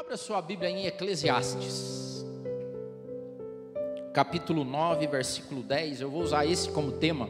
Abra 0.00 0.16
sua 0.16 0.40
Bíblia 0.40 0.70
em 0.70 0.86
Eclesiastes, 0.86 2.24
capítulo 4.14 4.64
9, 4.64 5.06
versículo 5.06 5.62
10. 5.62 6.00
Eu 6.00 6.10
vou 6.10 6.22
usar 6.22 6.46
esse 6.46 6.70
como 6.70 6.92
tema, 6.92 7.28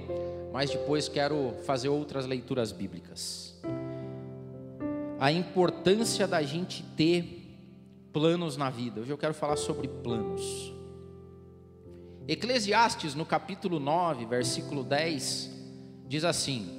mas 0.52 0.70
depois 0.70 1.08
quero 1.08 1.52
fazer 1.66 1.88
outras 1.88 2.26
leituras 2.26 2.70
bíblicas. 2.70 3.60
A 5.18 5.32
importância 5.32 6.28
da 6.28 6.44
gente 6.44 6.84
ter 6.96 7.58
planos 8.12 8.56
na 8.56 8.70
vida. 8.70 9.00
Hoje 9.00 9.10
eu 9.10 9.18
quero 9.18 9.34
falar 9.34 9.56
sobre 9.56 9.88
planos. 9.88 10.72
Eclesiastes, 12.28 13.16
no 13.16 13.26
capítulo 13.26 13.80
9, 13.80 14.26
versículo 14.26 14.84
10, 14.84 15.50
diz 16.06 16.24
assim: 16.24 16.70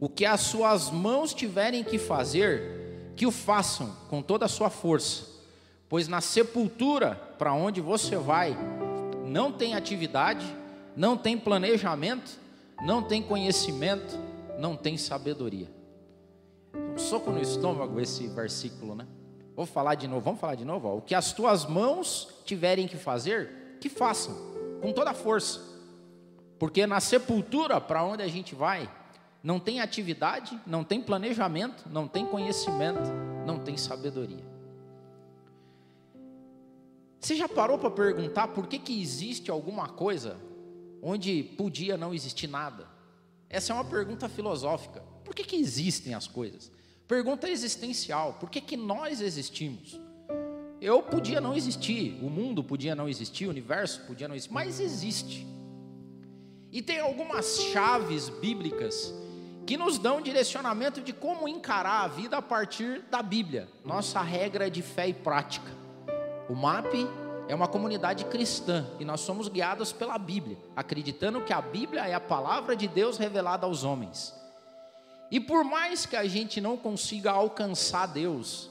O 0.00 0.08
que 0.08 0.24
as 0.24 0.40
suas 0.40 0.90
mãos 0.90 1.32
tiverem 1.32 1.84
que 1.84 1.96
fazer, 1.96 2.81
que 3.16 3.26
o 3.26 3.30
façam 3.30 3.94
com 4.08 4.22
toda 4.22 4.46
a 4.46 4.48
sua 4.48 4.70
força, 4.70 5.26
pois 5.88 6.08
na 6.08 6.20
sepultura 6.20 7.14
para 7.38 7.52
onde 7.52 7.80
você 7.80 8.16
vai, 8.16 8.56
não 9.26 9.52
tem 9.52 9.74
atividade, 9.74 10.44
não 10.96 11.16
tem 11.16 11.38
planejamento, 11.38 12.38
não 12.84 13.02
tem 13.02 13.22
conhecimento, 13.22 14.18
não 14.58 14.76
tem 14.76 14.96
sabedoria. 14.96 15.70
Um 16.74 16.98
soco 16.98 17.30
no 17.30 17.40
estômago 17.40 18.00
esse 18.00 18.26
versículo, 18.28 18.94
né? 18.94 19.06
Vou 19.54 19.66
falar 19.66 19.94
de 19.94 20.08
novo, 20.08 20.22
vamos 20.22 20.40
falar 20.40 20.54
de 20.54 20.64
novo. 20.64 20.88
Ó. 20.88 20.96
O 20.96 21.02
que 21.02 21.14
as 21.14 21.32
tuas 21.32 21.66
mãos 21.66 22.28
tiverem 22.44 22.88
que 22.88 22.96
fazer, 22.96 23.76
que 23.80 23.88
façam, 23.88 24.34
com 24.80 24.92
toda 24.92 25.10
a 25.10 25.14
força. 25.14 25.60
Porque 26.58 26.86
na 26.86 27.00
sepultura 27.00 27.80
para 27.80 28.02
onde 28.04 28.22
a 28.22 28.28
gente 28.28 28.54
vai, 28.54 28.88
não 29.42 29.58
tem 29.58 29.80
atividade, 29.80 30.58
não 30.64 30.84
tem 30.84 31.02
planejamento, 31.02 31.88
não 31.90 32.06
tem 32.06 32.24
conhecimento, 32.24 33.10
não 33.44 33.58
tem 33.58 33.76
sabedoria. 33.76 34.44
Você 37.18 37.34
já 37.34 37.48
parou 37.48 37.78
para 37.78 37.90
perguntar 37.90 38.48
por 38.48 38.66
que, 38.66 38.78
que 38.78 39.00
existe 39.00 39.50
alguma 39.50 39.88
coisa 39.88 40.36
onde 41.02 41.42
podia 41.42 41.96
não 41.96 42.14
existir 42.14 42.46
nada? 42.46 42.86
Essa 43.48 43.72
é 43.72 43.74
uma 43.74 43.84
pergunta 43.84 44.28
filosófica. 44.28 45.02
Por 45.24 45.34
que, 45.34 45.44
que 45.44 45.56
existem 45.56 46.14
as 46.14 46.26
coisas? 46.26 46.70
Pergunta 47.06 47.48
existencial: 47.48 48.34
por 48.34 48.48
que, 48.48 48.60
que 48.60 48.76
nós 48.76 49.20
existimos? 49.20 50.00
Eu 50.80 51.02
podia 51.02 51.40
não 51.40 51.54
existir, 51.54 52.18
o 52.22 52.28
mundo 52.28 52.64
podia 52.64 52.94
não 52.94 53.08
existir, 53.08 53.46
o 53.46 53.50
universo 53.50 54.00
podia 54.02 54.26
não 54.26 54.34
existir, 54.34 54.52
mas 54.52 54.80
existe. 54.80 55.46
E 56.72 56.82
tem 56.82 56.98
algumas 56.98 57.60
chaves 57.72 58.28
bíblicas 58.28 59.14
que 59.66 59.76
nos 59.76 59.98
dão 59.98 60.20
direcionamento 60.20 61.00
de 61.00 61.12
como 61.12 61.48
encarar 61.48 62.04
a 62.04 62.08
vida 62.08 62.36
a 62.36 62.42
partir 62.42 63.02
da 63.10 63.22
Bíblia, 63.22 63.68
nossa 63.84 64.20
regra 64.20 64.70
de 64.70 64.82
fé 64.82 65.08
e 65.08 65.14
prática. 65.14 65.70
O 66.48 66.54
MAP 66.54 66.92
é 67.48 67.54
uma 67.54 67.68
comunidade 67.68 68.24
cristã 68.24 68.86
e 68.98 69.04
nós 69.04 69.20
somos 69.20 69.48
guiados 69.48 69.92
pela 69.92 70.18
Bíblia, 70.18 70.56
acreditando 70.74 71.42
que 71.42 71.52
a 71.52 71.60
Bíblia 71.60 72.06
é 72.06 72.14
a 72.14 72.20
palavra 72.20 72.74
de 72.74 72.88
Deus 72.88 73.18
revelada 73.18 73.66
aos 73.66 73.84
homens. 73.84 74.34
E 75.30 75.40
por 75.40 75.64
mais 75.64 76.04
que 76.04 76.16
a 76.16 76.26
gente 76.26 76.60
não 76.60 76.76
consiga 76.76 77.30
alcançar 77.30 78.06
Deus, 78.06 78.70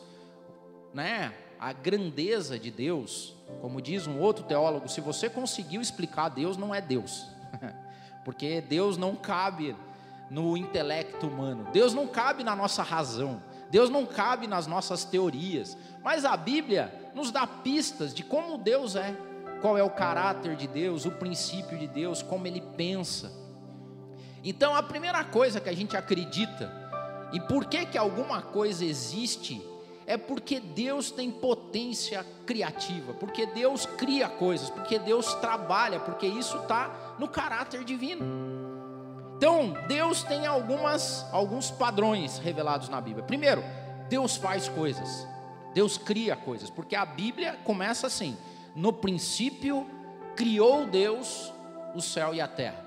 né, 0.94 1.34
a 1.60 1.74
grandeza 1.74 2.60
de 2.60 2.70
Deus, 2.70 3.34
como 3.62 3.82
diz 3.82 4.08
um 4.08 4.20
outro 4.20 4.44
teólogo, 4.44 4.90
se 4.90 5.00
você 5.00 5.30
conseguiu 5.30 5.82
explicar 5.82 6.30
Deus, 6.30 6.58
não 6.58 6.74
é 6.74 6.82
Deus, 6.82 7.26
porque 8.26 8.62
Deus 8.62 8.98
não 8.98 9.16
cabe 9.16 9.76
no 10.32 10.56
intelecto 10.56 11.28
humano. 11.28 11.68
Deus 11.74 11.94
não 11.94 12.08
cabe 12.08 12.42
na 12.42 12.56
nossa 12.56 12.82
razão. 12.82 13.44
Deus 13.70 13.90
não 13.90 14.06
cabe 14.06 14.48
nas 14.48 14.66
nossas 14.66 15.04
teorias. 15.04 15.78
Mas 16.02 16.24
a 16.24 16.38
Bíblia 16.38 17.12
nos 17.14 17.32
dá 17.32 17.46
pistas 17.46 18.14
de 18.14 18.24
como 18.24 18.58
Deus 18.58 18.96
é, 18.96 19.14
qual 19.62 19.78
é 19.78 19.84
o 19.84 19.90
caráter 19.90 20.56
de 20.56 20.68
Deus, 20.68 21.06
o 21.06 21.12
princípio 21.12 21.78
de 21.78 21.86
Deus, 21.86 22.24
como 22.24 22.48
ele 22.48 22.62
pensa. 22.78 23.30
Então, 24.42 24.74
a 24.74 24.82
primeira 24.82 25.22
coisa 25.26 25.60
que 25.60 25.68
a 25.70 25.76
gente 25.76 25.98
acredita, 25.98 26.72
e 27.34 27.40
por 27.42 27.66
que 27.66 27.86
que 27.86 27.98
alguma 27.98 28.42
coisa 28.42 28.86
existe, 28.86 29.62
é 30.08 30.16
porque 30.16 30.62
Deus 30.62 31.12
tem 31.12 31.30
potência 31.30 32.26
criativa, 32.46 33.14
porque 33.16 33.46
Deus 33.46 33.86
cria 33.86 34.30
coisas, 34.30 34.70
porque 34.70 34.98
Deus 34.98 35.34
trabalha, 35.36 36.00
porque 36.00 36.26
isso 36.26 36.58
está 36.58 37.16
no 37.20 37.28
caráter 37.28 37.84
divino. 37.84 38.61
Então, 39.42 39.74
Deus 39.88 40.22
tem 40.22 40.46
algumas, 40.46 41.26
alguns 41.32 41.72
padrões 41.72 42.38
revelados 42.38 42.90
na 42.90 43.02
Bíblia. 43.02 43.26
Primeiro, 43.26 43.64
Deus 44.08 44.38
faz 44.38 44.70
coisas, 44.70 45.28
Deus 45.74 45.98
cria 45.98 46.36
coisas, 46.36 46.70
porque 46.70 46.96
a 46.96 47.04
Bíblia 47.04 47.58
começa 47.64 48.06
assim: 48.06 48.38
no 48.76 48.94
princípio 48.94 49.90
criou 50.36 50.86
Deus 50.86 51.52
o 51.96 52.02
céu 52.02 52.36
e 52.36 52.40
a 52.40 52.48
terra. 52.48 52.86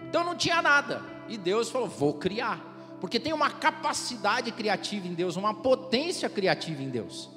Então 0.00 0.24
não 0.24 0.34
tinha 0.34 0.60
nada, 0.60 1.00
e 1.28 1.38
Deus 1.38 1.70
falou: 1.70 1.86
vou 1.86 2.14
criar, 2.14 2.60
porque 3.00 3.20
tem 3.20 3.32
uma 3.32 3.48
capacidade 3.48 4.50
criativa 4.50 5.06
em 5.06 5.14
Deus, 5.14 5.36
uma 5.36 5.54
potência 5.54 6.28
criativa 6.28 6.82
em 6.82 6.88
Deus. 6.88 7.30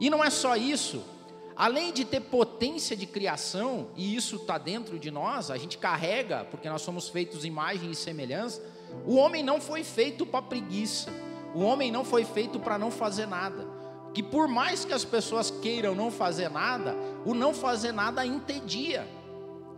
E 0.00 0.08
não 0.08 0.24
é 0.24 0.30
só 0.30 0.56
isso, 0.56 1.04
além 1.60 1.92
de 1.92 2.06
ter 2.06 2.20
potência 2.20 2.96
de 2.96 3.04
criação, 3.04 3.88
e 3.94 4.16
isso 4.16 4.36
está 4.36 4.56
dentro 4.56 4.98
de 4.98 5.10
nós, 5.10 5.50
a 5.50 5.58
gente 5.58 5.76
carrega, 5.76 6.46
porque 6.50 6.70
nós 6.70 6.80
somos 6.80 7.10
feitos 7.10 7.44
imagem 7.44 7.90
e 7.90 7.94
semelhança, 7.94 8.62
o 9.04 9.16
homem 9.16 9.42
não 9.42 9.60
foi 9.60 9.84
feito 9.84 10.24
para 10.24 10.40
preguiça, 10.40 11.10
o 11.54 11.60
homem 11.60 11.92
não 11.92 12.02
foi 12.02 12.24
feito 12.24 12.58
para 12.58 12.78
não 12.78 12.90
fazer 12.90 13.26
nada. 13.26 13.68
Que 14.14 14.22
por 14.22 14.48
mais 14.48 14.86
que 14.86 14.94
as 14.94 15.04
pessoas 15.04 15.50
queiram 15.50 15.94
não 15.94 16.10
fazer 16.10 16.48
nada, 16.48 16.96
o 17.26 17.34
não 17.34 17.52
fazer 17.52 17.92
nada 17.92 18.24
entedia. 18.24 19.06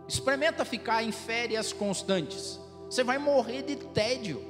Experimenta 0.07 0.63
ficar 0.63 1.03
em 1.03 1.11
férias 1.11 1.73
constantes. 1.73 2.61
Você 2.89 3.03
vai 3.03 3.17
morrer 3.17 3.61
de 3.61 3.75
tédio. 3.75 4.41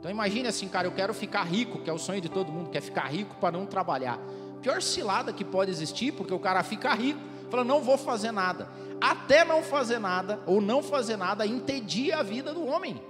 Então 0.00 0.10
imagine 0.10 0.48
assim, 0.48 0.66
cara, 0.66 0.88
eu 0.88 0.92
quero 0.92 1.14
ficar 1.14 1.44
rico, 1.44 1.78
que 1.78 1.88
é 1.88 1.92
o 1.92 1.98
sonho 1.98 2.20
de 2.20 2.28
todo 2.28 2.50
mundo, 2.50 2.70
quer 2.70 2.82
ficar 2.82 3.06
rico 3.06 3.36
para 3.36 3.56
não 3.56 3.64
trabalhar 3.64 4.18
pior 4.62 4.82
cilada 4.82 5.32
que 5.32 5.44
pode 5.44 5.70
existir, 5.70 6.12
porque 6.12 6.32
o 6.32 6.38
cara 6.38 6.62
fica 6.62 6.92
rico, 6.94 7.20
fala, 7.50 7.64
não 7.64 7.80
vou 7.80 7.96
fazer 7.96 8.32
nada. 8.32 8.68
Até 9.00 9.44
não 9.44 9.62
fazer 9.62 9.98
nada, 9.98 10.40
ou 10.46 10.60
não 10.60 10.82
fazer 10.82 11.16
nada, 11.16 11.46
entedia 11.46 12.18
a 12.18 12.22
vida 12.22 12.52
do 12.52 12.66
homem. 12.66 13.00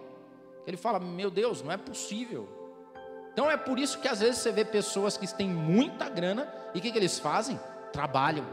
Ele 0.66 0.76
fala, 0.76 1.00
meu 1.00 1.30
Deus, 1.30 1.62
não 1.62 1.72
é 1.72 1.76
possível. 1.76 2.48
Então 3.32 3.50
é 3.50 3.56
por 3.56 3.78
isso 3.78 3.98
que 4.00 4.08
às 4.08 4.20
vezes 4.20 4.38
você 4.38 4.52
vê 4.52 4.64
pessoas 4.64 5.16
que 5.16 5.26
têm 5.34 5.48
muita 5.48 6.08
grana, 6.08 6.52
e 6.74 6.78
o 6.78 6.82
que, 6.82 6.92
que 6.92 6.98
eles 6.98 7.18
fazem? 7.18 7.58
Trabalham 7.92 8.44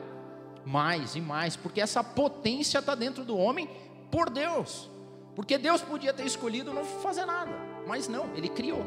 mais 0.66 1.16
e 1.16 1.22
mais, 1.22 1.56
porque 1.56 1.82
essa 1.82 2.04
potência 2.04 2.80
está 2.80 2.96
dentro 2.96 3.24
do 3.24 3.38
homem 3.38 3.70
por 4.10 4.30
Deus. 4.30 4.90
Porque 5.36 5.58
Deus 5.58 5.82
podia 5.82 6.14
ter 6.14 6.26
escolhido 6.26 6.74
não 6.74 6.86
fazer 6.86 7.26
nada, 7.26 7.52
mas 7.86 8.08
não, 8.08 8.34
Ele 8.36 8.48
criou. 8.48 8.86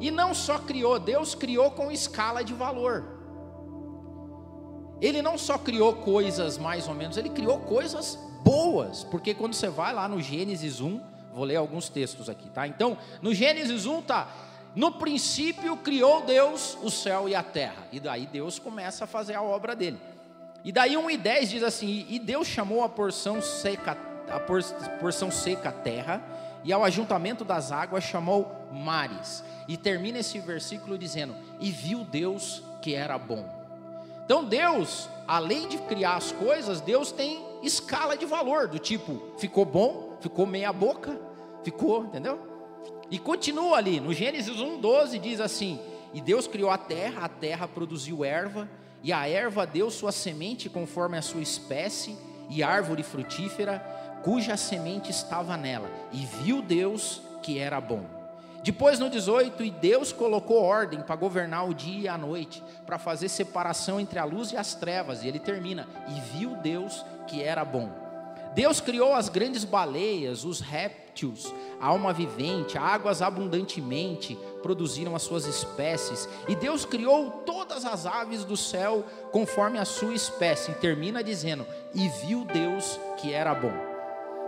E 0.00 0.10
não 0.10 0.34
só 0.34 0.58
criou, 0.58 0.98
Deus 0.98 1.34
criou 1.34 1.70
com 1.70 1.90
escala 1.90 2.42
de 2.42 2.52
valor. 2.52 3.17
Ele 5.00 5.22
não 5.22 5.38
só 5.38 5.56
criou 5.56 5.94
coisas 5.94 6.58
mais 6.58 6.88
ou 6.88 6.94
menos, 6.94 7.16
ele 7.16 7.28
criou 7.28 7.58
coisas 7.60 8.18
boas, 8.42 9.04
porque 9.04 9.34
quando 9.34 9.54
você 9.54 9.68
vai 9.68 9.92
lá 9.92 10.08
no 10.08 10.20
Gênesis 10.20 10.80
1, 10.80 11.00
vou 11.32 11.44
ler 11.44 11.56
alguns 11.56 11.88
textos 11.88 12.28
aqui, 12.28 12.48
tá? 12.50 12.66
Então, 12.66 12.96
no 13.22 13.34
Gênesis 13.34 13.86
1 13.86 14.02
tá, 14.02 14.28
no 14.74 14.92
princípio 14.92 15.76
criou 15.76 16.22
Deus 16.22 16.76
o 16.82 16.90
céu 16.90 17.28
e 17.28 17.34
a 17.34 17.42
terra, 17.42 17.86
e 17.92 18.00
daí 18.00 18.26
Deus 18.26 18.58
começa 18.58 19.04
a 19.04 19.06
fazer 19.06 19.34
a 19.34 19.42
obra 19.42 19.74
dele. 19.74 19.98
E 20.64 20.72
daí 20.72 20.96
1 20.96 21.10
e 21.10 21.16
10 21.16 21.50
diz 21.50 21.62
assim: 21.62 22.06
E 22.08 22.18
Deus 22.18 22.46
chamou 22.46 22.82
a 22.82 22.88
porção 22.88 23.40
seca, 23.40 23.96
a 24.28 24.40
porção 25.00 25.30
seca 25.30 25.68
a 25.68 25.72
terra, 25.72 26.22
e 26.64 26.72
ao 26.72 26.84
ajuntamento 26.84 27.44
das 27.44 27.70
águas 27.72 28.04
chamou 28.04 28.50
mares. 28.72 29.44
E 29.66 29.76
termina 29.76 30.18
esse 30.18 30.38
versículo 30.40 30.98
dizendo: 30.98 31.34
E 31.60 31.70
viu 31.70 32.04
Deus 32.04 32.62
que 32.82 32.94
era 32.94 33.16
bom. 33.16 33.57
Então 34.28 34.44
Deus, 34.44 35.08
além 35.26 35.68
de 35.68 35.78
criar 35.78 36.16
as 36.16 36.32
coisas, 36.32 36.82
Deus 36.82 37.10
tem 37.10 37.42
escala 37.62 38.14
de 38.14 38.26
valor, 38.26 38.68
do 38.68 38.78
tipo, 38.78 39.22
ficou 39.38 39.64
bom, 39.64 40.18
ficou 40.20 40.44
meia 40.44 40.70
boca, 40.70 41.18
ficou, 41.64 42.04
entendeu? 42.04 42.38
E 43.10 43.18
continua 43.18 43.78
ali, 43.78 44.00
no 44.00 44.12
Gênesis 44.12 44.58
1,12 44.58 45.18
diz 45.18 45.40
assim: 45.40 45.80
E 46.12 46.20
Deus 46.20 46.46
criou 46.46 46.68
a 46.68 46.76
terra, 46.76 47.24
a 47.24 47.28
terra 47.30 47.66
produziu 47.66 48.22
erva, 48.22 48.68
e 49.02 49.14
a 49.14 49.26
erva 49.26 49.66
deu 49.66 49.90
sua 49.90 50.12
semente 50.12 50.68
conforme 50.68 51.16
a 51.16 51.22
sua 51.22 51.40
espécie, 51.40 52.14
e 52.50 52.62
árvore 52.62 53.02
frutífera, 53.02 53.78
cuja 54.22 54.58
semente 54.58 55.10
estava 55.10 55.56
nela. 55.56 55.90
E 56.12 56.26
viu 56.42 56.60
Deus 56.60 57.22
que 57.42 57.58
era 57.58 57.80
bom. 57.80 58.17
Depois 58.62 58.98
no 58.98 59.08
18, 59.08 59.62
e 59.64 59.70
Deus 59.70 60.12
colocou 60.12 60.62
ordem 60.62 61.00
para 61.00 61.16
governar 61.16 61.68
o 61.68 61.74
dia 61.74 62.00
e 62.00 62.08
a 62.08 62.18
noite, 62.18 62.62
para 62.84 62.98
fazer 62.98 63.28
separação 63.28 64.00
entre 64.00 64.18
a 64.18 64.24
luz 64.24 64.52
e 64.52 64.56
as 64.56 64.74
trevas. 64.74 65.22
E 65.22 65.28
ele 65.28 65.38
termina: 65.38 65.86
E 66.08 66.20
viu 66.36 66.56
Deus 66.56 67.04
que 67.26 67.42
era 67.42 67.64
bom. 67.64 67.90
Deus 68.54 68.80
criou 68.80 69.14
as 69.14 69.28
grandes 69.28 69.64
baleias, 69.64 70.44
os 70.44 70.60
répteis, 70.60 71.52
a 71.80 71.86
alma 71.86 72.12
vivente, 72.12 72.78
águas 72.78 73.22
abundantemente 73.22 74.38
produziram 74.62 75.14
as 75.14 75.22
suas 75.22 75.46
espécies, 75.46 76.28
e 76.48 76.54
Deus 76.54 76.84
criou 76.84 77.30
todas 77.44 77.84
as 77.84 78.06
aves 78.06 78.44
do 78.44 78.56
céu 78.56 79.04
conforme 79.32 79.78
a 79.78 79.84
sua 79.84 80.14
espécie. 80.14 80.72
E 80.72 80.74
termina 80.74 81.22
dizendo: 81.22 81.66
E 81.94 82.08
viu 82.26 82.44
Deus 82.44 82.98
que 83.18 83.32
era 83.32 83.54
bom. 83.54 83.97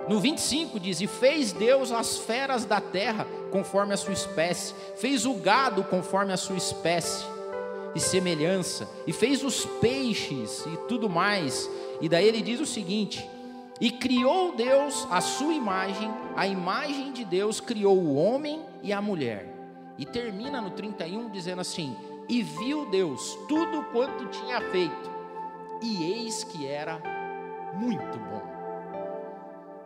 No 0.09 0.21
25 0.21 0.81
diz: 0.81 1.01
E 1.01 1.07
fez 1.07 1.53
Deus 1.53 1.93
as 1.93 2.19
feras 2.19 2.65
da 2.65 2.81
terra 2.81 3.27
conforme 3.51 3.95
a 3.95 3.97
sua 3.97 4.13
espécie, 4.13 4.75
fez 4.97 5.27
o 5.27 5.35
gado 5.35 5.85
conforme 5.85 6.33
a 6.33 6.37
sua 6.37 6.57
espécie 6.57 7.25
e 7.95 8.01
semelhança, 8.01 8.89
e 9.07 9.13
fez 9.13 9.43
os 9.43 9.65
peixes 9.65 10.65
e 10.67 10.77
tudo 10.89 11.09
mais. 11.09 11.69
E 12.01 12.09
daí 12.09 12.27
ele 12.27 12.43
diz 12.43 12.61
o 12.61 12.67
seguinte: 12.67 13.29
e 13.81 13.91
criou 13.91 14.55
Deus 14.55 15.09
a 15.11 15.23
sua 15.23 15.55
imagem, 15.55 16.11
a 16.37 16.47
imagem 16.47 17.13
de 17.13 17.25
Deus 17.25 17.61
criou 17.61 17.97
o 17.97 18.15
homem 18.15 18.61
e 18.83 18.93
a 18.93 19.01
mulher. 19.01 19.47
E 19.97 20.05
termina 20.05 20.61
no 20.61 20.71
31 20.71 21.31
dizendo 21.31 21.63
assim: 21.63 21.97
E 22.29 22.43
viu 22.43 22.91
Deus 22.91 23.39
tudo 23.49 23.83
quanto 23.85 24.27
tinha 24.27 24.61
feito, 24.71 25.11
e 25.83 26.05
eis 26.05 26.45
que 26.45 26.67
era 26.67 27.01
muito 27.75 28.19
bom. 28.19 28.50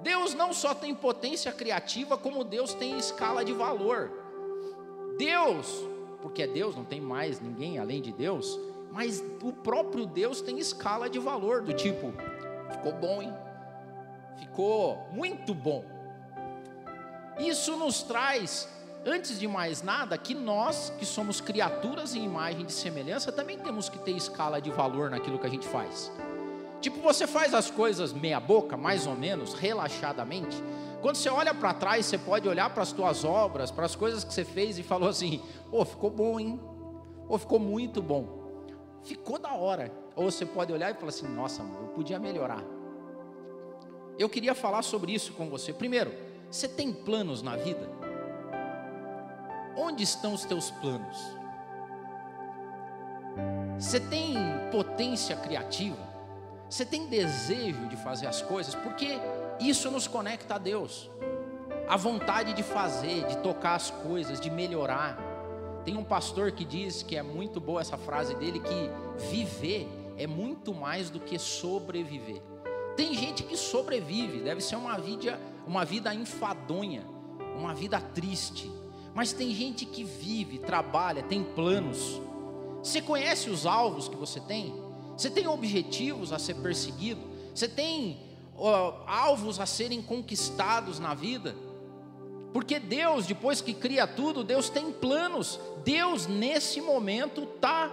Deus 0.04 0.34
não 0.34 0.52
só 0.52 0.74
tem 0.74 0.94
potência 0.94 1.50
criativa, 1.50 2.18
como 2.18 2.44
Deus 2.44 2.74
tem 2.74 2.98
escala 2.98 3.42
de 3.42 3.54
valor. 3.54 4.12
Deus, 5.16 5.82
porque 6.20 6.42
é 6.42 6.46
Deus, 6.46 6.76
não 6.76 6.84
tem 6.84 7.00
mais 7.00 7.40
ninguém 7.40 7.78
além 7.78 8.02
de 8.02 8.12
Deus, 8.12 8.60
mas 8.92 9.24
o 9.42 9.50
próprio 9.50 10.04
Deus 10.04 10.42
tem 10.42 10.58
escala 10.58 11.08
de 11.08 11.18
valor, 11.18 11.62
do 11.62 11.72
tipo, 11.72 12.12
ficou 12.70 12.92
bom, 12.92 13.22
hein? 13.22 13.32
ficou 14.36 15.08
muito 15.10 15.54
bom. 15.54 15.84
Isso 17.38 17.74
nos 17.76 18.02
traz, 18.02 18.68
antes 19.06 19.40
de 19.40 19.48
mais 19.48 19.82
nada, 19.82 20.18
que 20.18 20.34
nós, 20.34 20.92
que 20.98 21.06
somos 21.06 21.40
criaturas 21.40 22.14
em 22.14 22.22
imagem 22.22 22.66
de 22.66 22.72
semelhança, 22.72 23.32
também 23.32 23.58
temos 23.58 23.88
que 23.88 23.98
ter 23.98 24.12
escala 24.12 24.60
de 24.60 24.70
valor 24.70 25.08
naquilo 25.08 25.38
que 25.38 25.46
a 25.46 25.50
gente 25.50 25.66
faz. 25.66 26.12
Tipo, 26.84 27.00
você 27.00 27.26
faz 27.26 27.54
as 27.54 27.70
coisas 27.70 28.12
meia 28.12 28.38
boca, 28.38 28.76
mais 28.76 29.06
ou 29.06 29.14
menos, 29.14 29.54
relaxadamente. 29.54 30.54
Quando 31.00 31.16
você 31.16 31.30
olha 31.30 31.54
para 31.54 31.72
trás, 31.72 32.04
você 32.04 32.18
pode 32.18 32.46
olhar 32.46 32.68
para 32.74 32.82
as 32.82 32.90
suas 32.90 33.24
obras, 33.24 33.70
para 33.70 33.86
as 33.86 33.96
coisas 33.96 34.22
que 34.22 34.34
você 34.34 34.44
fez 34.44 34.78
e 34.78 34.82
falou 34.82 35.08
assim: 35.08 35.40
"Pô, 35.70 35.80
oh, 35.80 35.84
ficou 35.86 36.10
bom, 36.10 36.38
hein? 36.38 36.60
Ou 37.26 37.36
oh, 37.36 37.38
ficou 37.38 37.58
muito 37.58 38.02
bom. 38.02 38.68
Ficou 39.02 39.38
da 39.38 39.54
hora". 39.54 39.90
Ou 40.14 40.30
você 40.30 40.44
pode 40.44 40.74
olhar 40.74 40.90
e 40.90 40.94
falar 40.94 41.08
assim: 41.08 41.26
"Nossa, 41.26 41.62
eu 41.62 41.88
podia 41.94 42.18
melhorar". 42.18 42.62
Eu 44.18 44.28
queria 44.28 44.54
falar 44.54 44.82
sobre 44.82 45.14
isso 45.14 45.32
com 45.32 45.48
você. 45.48 45.72
Primeiro, 45.72 46.12
você 46.50 46.68
tem 46.68 46.92
planos 46.92 47.40
na 47.40 47.56
vida? 47.56 47.90
Onde 49.74 50.02
estão 50.02 50.34
os 50.34 50.44
teus 50.44 50.70
planos? 50.70 51.16
Você 53.78 53.98
tem 53.98 54.34
potência 54.70 55.34
criativa? 55.34 56.13
Você 56.74 56.84
tem 56.84 57.06
desejo 57.06 57.86
de 57.86 57.94
fazer 57.94 58.26
as 58.26 58.42
coisas? 58.42 58.74
Porque 58.74 59.16
isso 59.60 59.88
nos 59.92 60.08
conecta 60.08 60.56
a 60.56 60.58
Deus. 60.58 61.08
A 61.88 61.96
vontade 61.96 62.52
de 62.52 62.64
fazer, 62.64 63.24
de 63.28 63.38
tocar 63.38 63.76
as 63.76 63.92
coisas, 63.92 64.40
de 64.40 64.50
melhorar. 64.50 65.16
Tem 65.84 65.96
um 65.96 66.02
pastor 66.02 66.50
que 66.50 66.64
diz 66.64 67.00
que 67.00 67.14
é 67.14 67.22
muito 67.22 67.60
boa 67.60 67.80
essa 67.80 67.96
frase 67.96 68.34
dele 68.34 68.58
que 68.58 68.90
viver 69.30 69.88
é 70.16 70.26
muito 70.26 70.74
mais 70.74 71.10
do 71.10 71.20
que 71.20 71.38
sobreviver. 71.38 72.42
Tem 72.96 73.14
gente 73.14 73.44
que 73.44 73.56
sobrevive, 73.56 74.40
deve 74.40 74.60
ser 74.60 74.74
uma 74.74 74.98
vida, 74.98 75.40
uma 75.64 75.84
vida 75.84 76.12
enfadonha, 76.12 77.04
uma 77.56 77.72
vida 77.72 78.00
triste. 78.00 78.68
Mas 79.14 79.32
tem 79.32 79.54
gente 79.54 79.86
que 79.86 80.02
vive, 80.02 80.58
trabalha, 80.58 81.22
tem 81.22 81.40
planos. 81.40 82.20
Você 82.82 83.00
conhece 83.00 83.48
os 83.48 83.64
alvos 83.64 84.08
que 84.08 84.16
você 84.16 84.40
tem? 84.40 84.83
Você 85.16 85.30
tem 85.30 85.46
objetivos 85.46 86.32
a 86.32 86.38
ser 86.38 86.54
perseguido? 86.54 87.20
Você 87.54 87.68
tem 87.68 88.18
alvos 89.06 89.60
a 89.60 89.66
serem 89.66 90.02
conquistados 90.02 90.98
na 90.98 91.14
vida? 91.14 91.54
Porque 92.52 92.78
Deus, 92.78 93.26
depois 93.26 93.60
que 93.60 93.74
cria 93.74 94.06
tudo, 94.06 94.44
Deus 94.44 94.68
tem 94.68 94.92
planos. 94.92 95.58
Deus, 95.84 96.26
nesse 96.26 96.80
momento, 96.80 97.42
está 97.42 97.90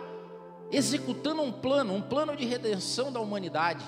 executando 0.72 1.42
um 1.42 1.52
plano, 1.52 1.94
um 1.96 2.02
plano 2.02 2.36
de 2.36 2.46
redenção 2.46 3.12
da 3.12 3.20
humanidade. 3.20 3.84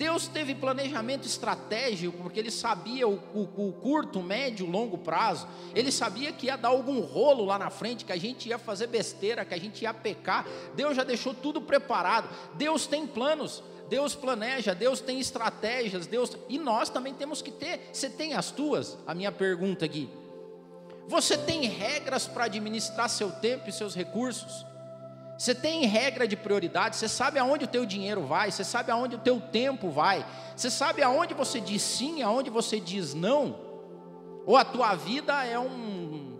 Deus 0.00 0.26
teve 0.26 0.54
planejamento 0.54 1.26
estratégico, 1.26 2.16
porque 2.22 2.40
Ele 2.40 2.50
sabia 2.50 3.06
o, 3.06 3.20
o, 3.34 3.68
o, 3.68 3.72
curto, 3.74 4.22
médio, 4.22 4.64
longo 4.64 4.96
prazo. 4.96 5.46
Ele 5.74 5.92
sabia 5.92 6.32
que 6.32 6.46
ia 6.46 6.56
dar 6.56 6.68
algum 6.68 7.00
rolo 7.00 7.44
lá 7.44 7.58
na 7.58 7.68
frente, 7.68 8.06
que 8.06 8.12
a 8.12 8.16
gente 8.16 8.48
ia 8.48 8.58
fazer 8.58 8.86
besteira, 8.86 9.44
que 9.44 9.52
a 9.52 9.60
gente 9.60 9.82
ia 9.82 9.92
pecar. 9.92 10.46
Deus 10.74 10.96
já 10.96 11.04
deixou 11.04 11.34
tudo 11.34 11.60
preparado. 11.60 12.30
Deus 12.54 12.86
tem 12.86 13.06
planos, 13.06 13.62
Deus 13.90 14.14
planeja, 14.14 14.74
Deus 14.74 15.02
tem 15.02 15.20
estratégias, 15.20 16.06
Deus 16.06 16.34
e 16.48 16.58
nós 16.58 16.88
também 16.88 17.12
temos 17.12 17.42
que 17.42 17.50
ter. 17.50 17.90
Você 17.92 18.08
tem 18.08 18.32
as 18.32 18.50
tuas? 18.50 18.96
A 19.06 19.14
minha 19.14 19.30
pergunta 19.30 19.84
aqui. 19.84 20.08
Você 21.08 21.36
tem 21.36 21.66
regras 21.66 22.26
para 22.26 22.44
administrar 22.44 23.10
seu 23.10 23.30
tempo 23.32 23.68
e 23.68 23.72
seus 23.72 23.94
recursos? 23.94 24.64
Você 25.40 25.54
tem 25.54 25.86
regra 25.86 26.28
de 26.28 26.36
prioridade, 26.36 26.96
você 26.96 27.08
sabe 27.08 27.38
aonde 27.38 27.64
o 27.64 27.66
teu 27.66 27.86
dinheiro 27.86 28.26
vai, 28.26 28.50
você 28.50 28.62
sabe 28.62 28.92
aonde 28.92 29.14
o 29.14 29.18
teu 29.18 29.40
tempo 29.40 29.88
vai, 29.88 30.22
você 30.54 30.68
sabe 30.68 31.02
aonde 31.02 31.32
você 31.32 31.58
diz 31.58 31.80
sim, 31.80 32.20
aonde 32.20 32.50
você 32.50 32.78
diz 32.78 33.14
não, 33.14 33.58
ou 34.44 34.54
a 34.54 34.66
tua 34.66 34.94
vida 34.94 35.42
é 35.46 35.58
um, 35.58 36.36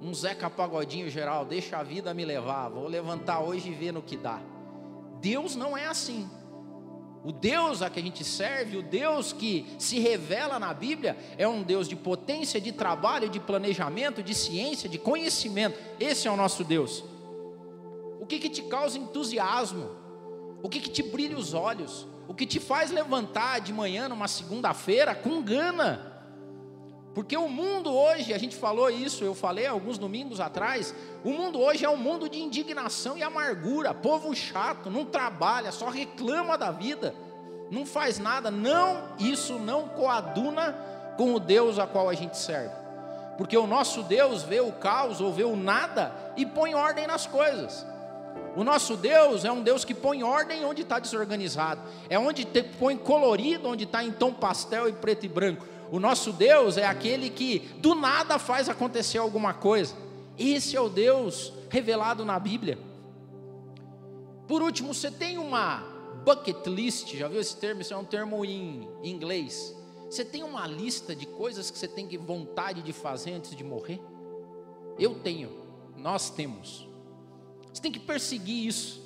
um 0.00 0.14
Zeca 0.14 0.48
Pagodinho 0.48 1.10
geral, 1.10 1.44
deixa 1.44 1.76
a 1.76 1.82
vida 1.82 2.14
me 2.14 2.24
levar, 2.24 2.70
vou 2.70 2.88
levantar 2.88 3.40
hoje 3.40 3.68
e 3.68 3.74
ver 3.74 3.92
no 3.92 4.00
que 4.00 4.16
dá. 4.16 4.40
Deus 5.20 5.54
não 5.54 5.76
é 5.76 5.84
assim. 5.84 6.26
O 7.22 7.32
Deus 7.32 7.82
a 7.82 7.90
que 7.90 8.00
a 8.00 8.02
gente 8.02 8.24
serve, 8.24 8.78
o 8.78 8.82
Deus 8.82 9.30
que 9.30 9.66
se 9.78 9.98
revela 9.98 10.58
na 10.58 10.72
Bíblia, 10.72 11.18
é 11.36 11.46
um 11.46 11.62
Deus 11.62 11.86
de 11.86 11.96
potência, 11.96 12.58
de 12.58 12.72
trabalho, 12.72 13.28
de 13.28 13.40
planejamento, 13.40 14.22
de 14.22 14.34
ciência, 14.34 14.88
de 14.88 14.96
conhecimento. 14.96 15.78
Esse 16.00 16.26
é 16.26 16.30
o 16.30 16.36
nosso 16.36 16.64
Deus 16.64 17.04
que, 18.28 18.38
que 18.38 18.48
te 18.48 18.62
causa 18.62 18.98
entusiasmo? 18.98 19.90
O 20.62 20.68
que, 20.68 20.80
que 20.80 20.90
te 20.90 21.02
brilha 21.02 21.36
os 21.36 21.54
olhos? 21.54 22.06
O 22.28 22.34
que 22.34 22.46
te 22.46 22.60
faz 22.60 22.90
levantar 22.90 23.60
de 23.60 23.72
manhã 23.72 24.08
numa 24.08 24.28
segunda-feira 24.28 25.14
com 25.14 25.42
gana? 25.42 26.08
Porque 27.14 27.36
o 27.36 27.48
mundo 27.48 27.92
hoje, 27.92 28.34
a 28.34 28.38
gente 28.38 28.54
falou 28.54 28.90
isso, 28.90 29.24
eu 29.24 29.34
falei 29.34 29.66
alguns 29.66 29.98
domingos 29.98 30.38
atrás, 30.38 30.94
o 31.24 31.30
mundo 31.30 31.58
hoje 31.58 31.84
é 31.84 31.88
um 31.88 31.96
mundo 31.96 32.28
de 32.28 32.38
indignação 32.38 33.16
e 33.16 33.22
amargura, 33.22 33.94
povo 33.94 34.32
chato, 34.36 34.90
não 34.90 35.04
trabalha, 35.04 35.72
só 35.72 35.88
reclama 35.88 36.56
da 36.56 36.70
vida, 36.70 37.14
não 37.70 37.84
faz 37.84 38.18
nada, 38.18 38.50
não, 38.50 39.16
isso 39.18 39.54
não 39.58 39.88
coaduna 39.88 40.76
com 41.16 41.34
o 41.34 41.40
Deus 41.40 41.78
a 41.78 41.86
qual 41.86 42.08
a 42.08 42.14
gente 42.14 42.36
serve. 42.36 42.74
Porque 43.36 43.56
o 43.56 43.66
nosso 43.66 44.02
Deus 44.02 44.42
vê 44.42 44.60
o 44.60 44.72
caos 44.72 45.20
ou 45.20 45.32
vê 45.32 45.44
o 45.44 45.56
nada 45.56 46.12
e 46.36 46.44
põe 46.44 46.74
ordem 46.74 47.06
nas 47.06 47.26
coisas. 47.26 47.86
O 48.58 48.64
nosso 48.64 48.96
Deus 48.96 49.44
é 49.44 49.52
um 49.52 49.62
Deus 49.62 49.84
que 49.84 49.94
põe 49.94 50.24
ordem 50.24 50.64
onde 50.64 50.82
está 50.82 50.98
desorganizado, 50.98 51.80
é 52.10 52.18
onde 52.18 52.44
te, 52.44 52.60
põe 52.60 52.96
colorido 52.96 53.68
onde 53.68 53.84
está 53.84 54.02
em 54.02 54.10
tom 54.10 54.34
pastel 54.34 54.88
e 54.88 54.92
preto 54.92 55.24
e 55.26 55.28
branco. 55.28 55.64
O 55.92 56.00
nosso 56.00 56.32
Deus 56.32 56.76
é 56.76 56.84
aquele 56.84 57.30
que 57.30 57.60
do 57.76 57.94
nada 57.94 58.36
faz 58.36 58.68
acontecer 58.68 59.18
alguma 59.18 59.54
coisa. 59.54 59.94
Esse 60.36 60.74
é 60.74 60.80
o 60.80 60.88
Deus 60.88 61.52
revelado 61.70 62.24
na 62.24 62.36
Bíblia. 62.36 62.80
Por 64.48 64.60
último, 64.60 64.92
você 64.92 65.08
tem 65.08 65.38
uma 65.38 65.84
bucket 66.24 66.66
list, 66.66 67.14
já 67.14 67.28
viu 67.28 67.40
esse 67.40 67.56
termo? 67.56 67.80
Isso 67.82 67.94
é 67.94 67.96
um 67.96 68.04
termo 68.04 68.44
em 68.44 68.88
inglês. 69.04 69.72
Você 70.10 70.24
tem 70.24 70.42
uma 70.42 70.66
lista 70.66 71.14
de 71.14 71.26
coisas 71.26 71.70
que 71.70 71.78
você 71.78 71.86
tem 71.86 72.08
vontade 72.18 72.82
de 72.82 72.92
fazer 72.92 73.34
antes 73.34 73.54
de 73.54 73.62
morrer? 73.62 74.00
Eu 74.98 75.14
tenho, 75.14 75.48
nós 75.96 76.28
temos. 76.28 76.87
Você 77.72 77.82
tem 77.82 77.92
que 77.92 78.00
perseguir 78.00 78.66
isso. 78.66 79.02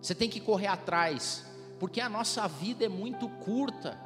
Você 0.00 0.14
tem 0.14 0.28
que 0.28 0.40
correr 0.40 0.66
atrás, 0.66 1.44
porque 1.78 2.00
a 2.00 2.08
nossa 2.08 2.46
vida 2.48 2.84
é 2.84 2.88
muito 2.88 3.28
curta. 3.28 3.98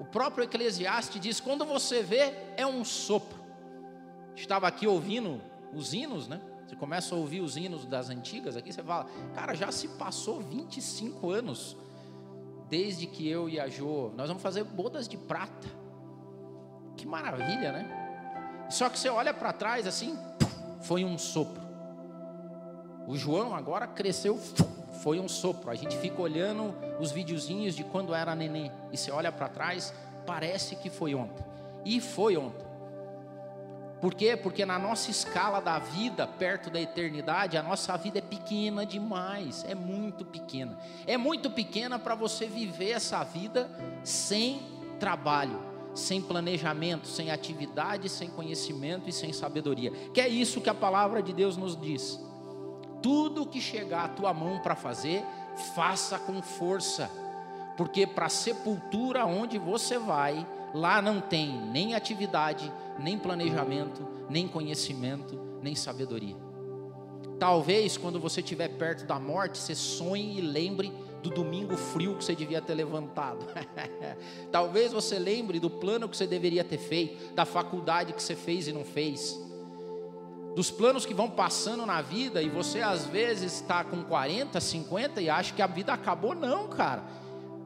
O 0.00 0.04
próprio 0.04 0.44
Eclesiastes 0.44 1.20
diz: 1.20 1.40
quando 1.40 1.64
você 1.64 2.02
vê, 2.02 2.34
é 2.56 2.66
um 2.66 2.84
sopro. 2.84 3.38
Estava 4.34 4.66
aqui 4.68 4.86
ouvindo 4.86 5.40
os 5.72 5.92
hinos, 5.92 6.28
né? 6.28 6.40
Você 6.66 6.76
começa 6.76 7.14
a 7.14 7.18
ouvir 7.18 7.40
os 7.40 7.56
hinos 7.56 7.86
das 7.86 8.10
antigas 8.10 8.56
aqui, 8.56 8.72
você 8.72 8.82
fala, 8.82 9.06
cara, 9.34 9.54
já 9.54 9.72
se 9.72 9.88
passou 9.88 10.40
25 10.40 11.30
anos 11.30 11.76
desde 12.68 13.06
que 13.06 13.26
eu 13.26 13.48
e 13.48 13.58
a 13.58 13.68
Jo, 13.68 14.12
nós 14.14 14.28
vamos 14.28 14.42
fazer 14.42 14.64
bodas 14.64 15.08
de 15.08 15.16
prata. 15.16 15.66
Que 16.96 17.06
maravilha, 17.06 17.72
né? 17.72 18.66
Só 18.68 18.90
que 18.90 18.98
você 18.98 19.08
olha 19.08 19.32
para 19.32 19.52
trás 19.52 19.86
assim, 19.86 20.16
foi 20.82 21.04
um 21.04 21.16
sopro. 21.16 21.67
O 23.08 23.16
João 23.16 23.54
agora 23.54 23.86
cresceu, 23.86 24.38
foi 25.02 25.18
um 25.18 25.26
sopro. 25.26 25.70
A 25.70 25.74
gente 25.74 25.96
fica 25.96 26.20
olhando 26.20 26.74
os 27.00 27.10
videozinhos 27.10 27.74
de 27.74 27.82
quando 27.82 28.14
era 28.14 28.34
neném 28.34 28.70
e 28.92 28.98
você 28.98 29.10
olha 29.10 29.32
para 29.32 29.48
trás, 29.48 29.94
parece 30.26 30.76
que 30.76 30.90
foi 30.90 31.14
ontem. 31.14 31.42
E 31.86 32.02
foi 32.02 32.36
ontem. 32.36 32.66
Por 33.98 34.14
quê? 34.14 34.36
Porque 34.36 34.66
na 34.66 34.78
nossa 34.78 35.10
escala 35.10 35.58
da 35.58 35.78
vida, 35.78 36.26
perto 36.26 36.68
da 36.68 36.78
eternidade, 36.78 37.56
a 37.56 37.62
nossa 37.62 37.96
vida 37.96 38.18
é 38.18 38.20
pequena 38.20 38.84
demais, 38.84 39.64
é 39.66 39.74
muito 39.74 40.26
pequena. 40.26 40.78
É 41.06 41.16
muito 41.16 41.50
pequena 41.50 41.98
para 41.98 42.14
você 42.14 42.46
viver 42.46 42.90
essa 42.90 43.24
vida 43.24 43.70
sem 44.04 44.60
trabalho, 45.00 45.58
sem 45.94 46.20
planejamento, 46.20 47.08
sem 47.08 47.30
atividade, 47.30 48.10
sem 48.10 48.28
conhecimento 48.28 49.08
e 49.08 49.12
sem 49.14 49.32
sabedoria. 49.32 49.92
Que 50.12 50.20
é 50.20 50.28
isso 50.28 50.60
que 50.60 50.68
a 50.68 50.74
palavra 50.74 51.22
de 51.22 51.32
Deus 51.32 51.56
nos 51.56 51.74
diz. 51.74 52.27
Tudo 53.02 53.46
que 53.46 53.60
chegar 53.60 54.04
à 54.04 54.08
tua 54.08 54.34
mão 54.34 54.58
para 54.58 54.74
fazer, 54.74 55.24
faça 55.74 56.18
com 56.18 56.42
força, 56.42 57.10
porque 57.76 58.06
para 58.06 58.26
a 58.26 58.30
sepultura 58.30 59.24
onde 59.24 59.58
você 59.58 59.98
vai, 59.98 60.46
lá 60.74 61.00
não 61.00 61.20
tem 61.20 61.60
nem 61.70 61.94
atividade, 61.94 62.72
nem 62.98 63.18
planejamento, 63.18 64.06
nem 64.28 64.48
conhecimento, 64.48 65.38
nem 65.62 65.74
sabedoria. 65.74 66.36
Talvez 67.38 67.96
quando 67.96 68.18
você 68.18 68.40
estiver 68.40 68.68
perto 68.68 69.04
da 69.04 69.18
morte, 69.20 69.58
você 69.58 69.74
sonhe 69.74 70.38
e 70.38 70.40
lembre 70.40 70.92
do 71.22 71.30
domingo 71.30 71.76
frio 71.76 72.16
que 72.16 72.24
você 72.24 72.34
devia 72.34 72.60
ter 72.60 72.74
levantado. 72.74 73.46
Talvez 74.50 74.92
você 74.92 75.18
lembre 75.18 75.60
do 75.60 75.70
plano 75.70 76.08
que 76.08 76.16
você 76.16 76.26
deveria 76.26 76.64
ter 76.64 76.78
feito, 76.78 77.34
da 77.34 77.44
faculdade 77.44 78.12
que 78.12 78.22
você 78.22 78.34
fez 78.34 78.66
e 78.66 78.72
não 78.72 78.84
fez. 78.84 79.38
Dos 80.58 80.72
planos 80.72 81.06
que 81.06 81.14
vão 81.14 81.30
passando 81.30 81.86
na 81.86 82.02
vida 82.02 82.42
e 82.42 82.48
você 82.48 82.80
às 82.80 83.06
vezes 83.06 83.52
está 83.52 83.84
com 83.84 84.02
40, 84.02 84.60
50 84.60 85.20
e 85.20 85.30
acha 85.30 85.54
que 85.54 85.62
a 85.62 85.68
vida 85.68 85.92
acabou. 85.92 86.34
Não, 86.34 86.66
cara. 86.66 87.00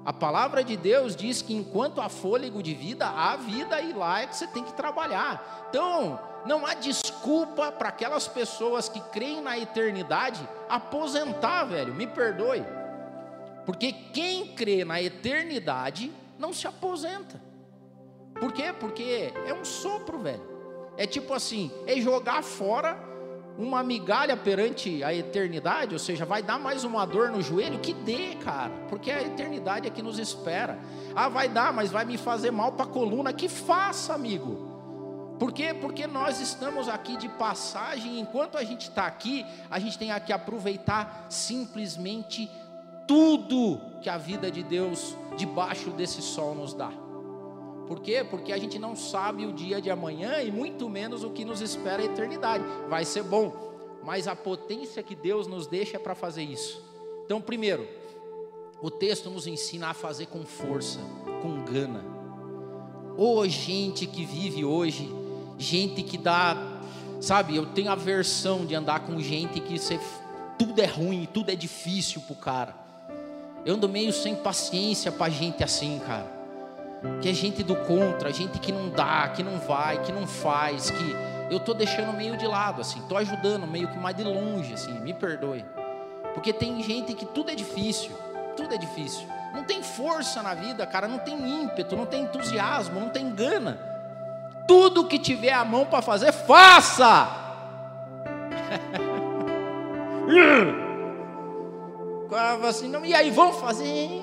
A 0.04 0.12
palavra 0.12 0.62
de 0.62 0.76
Deus 0.76 1.16
diz 1.16 1.40
que 1.40 1.54
enquanto 1.54 2.02
há 2.02 2.10
fôlego 2.10 2.62
de 2.62 2.74
vida, 2.74 3.08
há 3.08 3.34
vida 3.34 3.80
e 3.80 3.94
lá 3.94 4.20
é 4.20 4.26
que 4.26 4.36
você 4.36 4.46
tem 4.46 4.62
que 4.62 4.74
trabalhar. 4.74 5.68
Então, 5.70 6.20
não 6.44 6.66
há 6.66 6.74
desculpa 6.74 7.72
para 7.72 7.88
aquelas 7.88 8.28
pessoas 8.28 8.90
que 8.90 9.00
creem 9.00 9.40
na 9.40 9.58
eternidade 9.58 10.46
aposentar, 10.68 11.64
velho. 11.64 11.94
Me 11.94 12.06
perdoe. 12.06 12.62
Porque 13.64 13.90
quem 13.90 14.48
crê 14.48 14.84
na 14.84 15.00
eternidade 15.00 16.12
não 16.38 16.52
se 16.52 16.66
aposenta. 16.66 17.40
Por 18.38 18.52
quê? 18.52 18.70
Porque 18.78 19.32
é 19.46 19.54
um 19.54 19.64
sopro, 19.64 20.18
velho. 20.18 20.51
É 20.96 21.06
tipo 21.06 21.32
assim, 21.32 21.70
é 21.86 22.00
jogar 22.00 22.42
fora 22.42 23.12
uma 23.58 23.82
migalha 23.82 24.36
perante 24.36 25.02
a 25.04 25.12
eternidade, 25.12 25.92
ou 25.92 25.98
seja, 25.98 26.24
vai 26.24 26.42
dar 26.42 26.58
mais 26.58 26.84
uma 26.84 27.04
dor 27.04 27.30
no 27.30 27.42
joelho, 27.42 27.78
que 27.78 27.92
dê, 27.92 28.34
cara, 28.36 28.72
porque 28.88 29.10
a 29.10 29.22
eternidade 29.22 29.86
é 29.86 29.90
que 29.90 30.02
nos 30.02 30.18
espera. 30.18 30.78
Ah, 31.14 31.28
vai 31.28 31.48
dar, 31.48 31.72
mas 31.72 31.90
vai 31.90 32.04
me 32.04 32.16
fazer 32.16 32.50
mal 32.50 32.72
para 32.72 32.84
a 32.86 32.88
coluna, 32.88 33.32
que 33.32 33.48
faça, 33.48 34.14
amigo. 34.14 34.70
Por 35.38 35.52
quê? 35.52 35.74
Porque 35.74 36.06
nós 36.06 36.40
estamos 36.40 36.88
aqui 36.88 37.16
de 37.16 37.28
passagem, 37.28 38.20
enquanto 38.20 38.56
a 38.56 38.64
gente 38.64 38.82
está 38.88 39.06
aqui, 39.06 39.44
a 39.70 39.78
gente 39.78 39.98
tem 39.98 40.08
que 40.20 40.32
aproveitar 40.32 41.26
simplesmente 41.28 42.50
tudo 43.06 43.80
que 44.00 44.08
a 44.08 44.16
vida 44.16 44.50
de 44.50 44.62
Deus 44.62 45.16
debaixo 45.36 45.90
desse 45.90 46.22
sol 46.22 46.54
nos 46.54 46.72
dá. 46.72 47.01
Por 47.92 48.00
quê? 48.00 48.24
Porque 48.24 48.54
a 48.54 48.56
gente 48.56 48.78
não 48.78 48.96
sabe 48.96 49.44
o 49.44 49.52
dia 49.52 49.78
de 49.78 49.90
amanhã 49.90 50.40
e 50.40 50.50
muito 50.50 50.88
menos 50.88 51.24
o 51.24 51.28
que 51.28 51.44
nos 51.44 51.60
espera 51.60 52.00
a 52.00 52.06
eternidade. 52.06 52.64
Vai 52.88 53.04
ser 53.04 53.22
bom, 53.22 53.52
mas 54.02 54.26
a 54.26 54.34
potência 54.34 55.02
que 55.02 55.14
Deus 55.14 55.46
nos 55.46 55.66
deixa 55.66 55.98
é 55.98 56.00
para 56.00 56.14
fazer 56.14 56.42
isso. 56.42 56.82
Então, 57.26 57.38
primeiro, 57.38 57.86
o 58.80 58.90
texto 58.90 59.28
nos 59.28 59.46
ensina 59.46 59.88
a 59.88 59.94
fazer 59.94 60.24
com 60.24 60.42
força, 60.42 61.00
com 61.42 61.62
gana. 61.70 62.02
Ô 63.14 63.40
oh, 63.40 63.46
gente 63.46 64.06
que 64.06 64.24
vive 64.24 64.64
hoje, 64.64 65.14
gente 65.58 66.02
que 66.02 66.16
dá, 66.16 66.56
sabe, 67.20 67.54
eu 67.56 67.66
tenho 67.66 67.90
aversão 67.90 68.64
de 68.64 68.74
andar 68.74 69.00
com 69.00 69.20
gente 69.20 69.60
que 69.60 69.76
tudo 70.58 70.80
é 70.80 70.86
ruim, 70.86 71.28
tudo 71.30 71.50
é 71.50 71.54
difícil 71.54 72.22
pro 72.22 72.36
cara. 72.36 72.74
Eu 73.66 73.74
ando 73.74 73.86
meio 73.86 74.14
sem 74.14 74.34
paciência 74.34 75.12
para 75.12 75.30
gente 75.30 75.62
assim, 75.62 75.98
cara 75.98 76.40
que 77.20 77.28
é 77.28 77.32
gente 77.32 77.62
do 77.62 77.76
contra, 77.76 78.32
gente 78.32 78.58
que 78.58 78.72
não 78.72 78.88
dá, 78.88 79.28
que 79.28 79.42
não 79.42 79.58
vai, 79.58 80.02
que 80.02 80.12
não 80.12 80.26
faz, 80.26 80.90
que 80.90 81.16
eu 81.50 81.60
tô 81.60 81.74
deixando 81.74 82.12
meio 82.12 82.36
de 82.36 82.46
lado, 82.46 82.80
assim, 82.80 83.02
tô 83.08 83.16
ajudando 83.16 83.66
meio 83.66 83.88
que 83.88 83.98
mais 83.98 84.16
de 84.16 84.24
longe, 84.24 84.74
assim, 84.74 84.92
me 85.00 85.12
perdoe. 85.12 85.64
Porque 86.34 86.52
tem 86.52 86.82
gente 86.82 87.14
que 87.14 87.26
tudo 87.26 87.50
é 87.50 87.54
difícil, 87.54 88.12
tudo 88.56 88.74
é 88.74 88.78
difícil. 88.78 89.26
Não 89.52 89.64
tem 89.64 89.82
força 89.82 90.42
na 90.42 90.54
vida, 90.54 90.86
cara, 90.86 91.06
não 91.06 91.18
tem 91.18 91.62
ímpeto, 91.62 91.96
não 91.96 92.06
tem 92.06 92.22
entusiasmo, 92.22 92.98
não 92.98 93.10
tem 93.10 93.34
gana. 93.34 93.78
Tudo 94.66 95.06
que 95.06 95.18
tiver 95.18 95.52
a 95.52 95.64
mão 95.64 95.84
para 95.84 96.00
fazer, 96.00 96.32
faça! 96.32 97.28
assim, 102.66 102.88
não, 102.88 103.04
e 103.04 103.14
aí, 103.14 103.30
vão 103.30 103.52
fazer? 103.52 104.22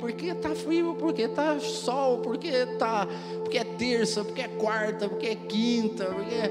Porque 0.00 0.34
tá 0.34 0.54
frio, 0.54 0.96
porque 0.98 1.28
tá 1.28 1.60
sol, 1.60 2.18
porque 2.18 2.66
tá, 2.78 3.06
porque 3.44 3.58
é 3.58 3.64
terça, 3.64 4.24
porque 4.24 4.40
é 4.40 4.48
quarta, 4.48 5.08
porque 5.08 5.26
é 5.26 5.36
quinta, 5.36 6.06
porque 6.06 6.50